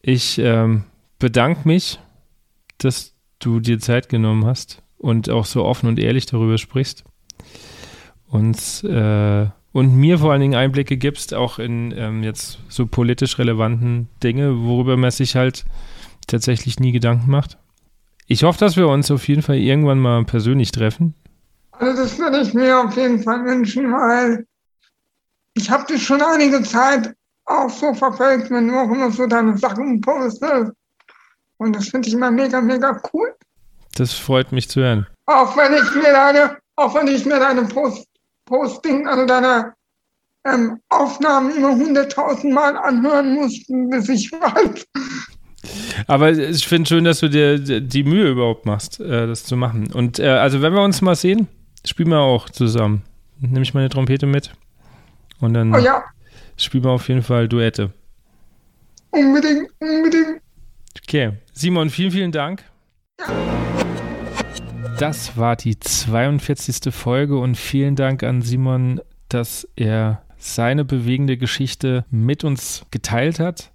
[0.00, 0.84] ich ähm,
[1.18, 1.98] bedanke mich,
[2.78, 7.04] dass du dir Zeit genommen hast und auch so offen und ehrlich darüber sprichst.
[8.26, 13.38] Und, äh, und mir vor allen Dingen Einblicke gibst, auch in ähm, jetzt so politisch
[13.38, 15.64] relevanten Dinge, worüber man sich halt
[16.26, 17.58] tatsächlich nie Gedanken macht.
[18.30, 21.14] Ich hoffe, dass wir uns auf jeden Fall irgendwann mal persönlich treffen.
[21.72, 24.46] Also das würde ich mir auf jeden Fall wünschen, weil
[25.54, 27.14] ich habe dich schon einige Zeit
[27.46, 30.72] auch so verfolgt, wenn du auch immer so deine Sachen postest.
[31.56, 33.34] Und das finde ich immer mega, mega cool.
[33.94, 35.06] Das freut mich zu hören.
[35.24, 38.06] Auch wenn ich mir deine, auch wenn ich mir deine Post,
[38.44, 39.72] Posting, also deine
[40.44, 44.86] ähm, Aufnahmen immer hunderttausend Mal anhören muss, bis ich weiß.
[46.06, 49.92] Aber ich finde schön, dass du dir die Mühe überhaupt machst, äh, das zu machen.
[49.92, 51.48] Und äh, also wenn wir uns mal sehen,
[51.84, 53.02] spielen wir auch zusammen.
[53.40, 54.52] Nehme ich meine Trompete mit.
[55.40, 56.04] Und dann oh ja.
[56.56, 57.92] spielen wir auf jeden Fall Duette.
[59.10, 60.40] Unbedingt, unbedingt.
[61.02, 61.32] Okay.
[61.52, 62.64] Simon, vielen, vielen Dank.
[64.98, 66.92] Das war die 42.
[66.92, 73.72] Folge und vielen Dank an Simon, dass er seine bewegende Geschichte mit uns geteilt hat.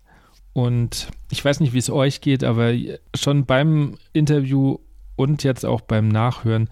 [0.54, 2.74] Und ich weiß nicht, wie es euch geht, aber
[3.16, 4.78] schon beim Interview
[5.16, 6.70] und jetzt auch beim Nachhören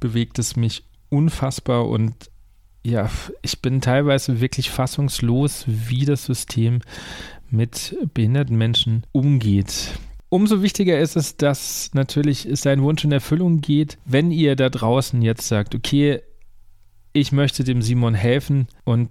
[0.00, 2.30] bewegt es mich unfassbar und
[2.84, 3.10] ja,
[3.42, 6.80] ich bin teilweise wirklich fassungslos, wie das System
[7.50, 9.98] mit behinderten Menschen umgeht.
[10.30, 15.22] Umso wichtiger ist es, dass natürlich sein Wunsch in Erfüllung geht, wenn ihr da draußen
[15.22, 16.20] jetzt sagt, okay,
[17.12, 19.10] ich möchte dem Simon helfen und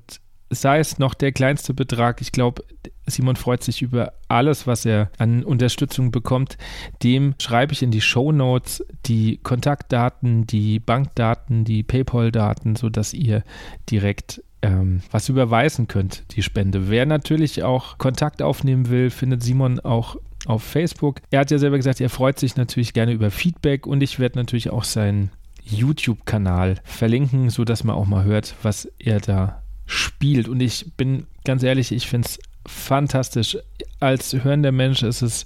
[0.50, 2.22] sei es noch der kleinste Betrag.
[2.22, 2.64] Ich glaube,
[3.08, 6.58] Simon freut sich über alles, was er an Unterstützung bekommt.
[7.04, 13.44] Dem schreibe ich in die Show Notes die Kontaktdaten, die Bankdaten, die PayPal-Daten, sodass ihr
[13.90, 16.90] direkt ähm, was überweisen könnt, die Spende.
[16.90, 21.22] Wer natürlich auch Kontakt aufnehmen will, findet Simon auch auf Facebook.
[21.30, 24.38] Er hat ja selber gesagt, er freut sich natürlich gerne über Feedback und ich werde
[24.38, 25.32] natürlich auch seinen
[25.64, 30.48] YouTube-Kanal verlinken, sodass man auch mal hört, was er da spielt.
[30.48, 33.58] Und ich bin ganz ehrlich, ich finde es fantastisch.
[34.00, 35.46] Als hörender Mensch ist es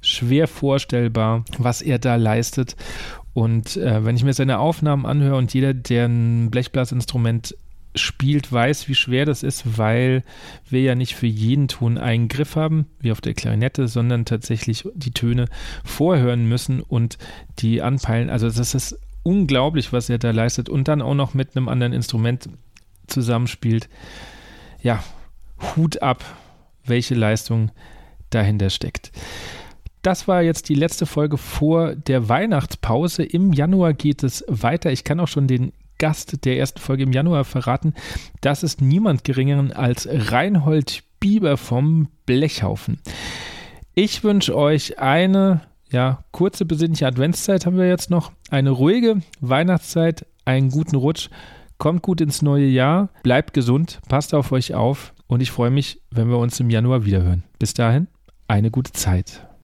[0.00, 2.76] schwer vorstellbar, was er da leistet.
[3.34, 7.56] Und äh, wenn ich mir seine Aufnahmen anhöre und jeder, der ein Blechblasinstrument
[7.94, 10.22] spielt, weiß, wie schwer das ist, weil
[10.68, 14.88] wir ja nicht für jeden Ton einen Griff haben, wie auf der Klarinette, sondern tatsächlich
[14.94, 15.46] die Töne
[15.84, 17.18] vorhören müssen und
[17.58, 18.30] die anpeilen.
[18.30, 21.92] Also das ist unglaublich, was er da leistet und dann auch noch mit einem anderen
[21.92, 22.48] Instrument
[23.06, 23.88] zusammenspielt.
[24.82, 25.02] Ja,
[25.76, 26.24] Hut ab,
[26.88, 27.70] welche Leistung
[28.30, 29.12] dahinter steckt.
[30.02, 33.24] Das war jetzt die letzte Folge vor der Weihnachtspause.
[33.24, 34.92] Im Januar geht es weiter.
[34.92, 37.94] Ich kann auch schon den Gast der ersten Folge im Januar verraten.
[38.40, 43.00] Das ist niemand geringeren als Reinhold Bieber vom Blechhaufen.
[43.94, 50.26] Ich wünsche euch eine ja, kurze besinnliche Adventszeit haben wir jetzt noch, eine ruhige Weihnachtszeit,
[50.44, 51.30] einen guten Rutsch.
[51.78, 56.00] Kommt gut ins neue Jahr, bleibt gesund, passt auf euch auf und ich freue mich,
[56.10, 57.44] wenn wir uns im Januar wiederhören.
[57.58, 58.08] Bis dahin,
[58.48, 59.47] eine gute Zeit.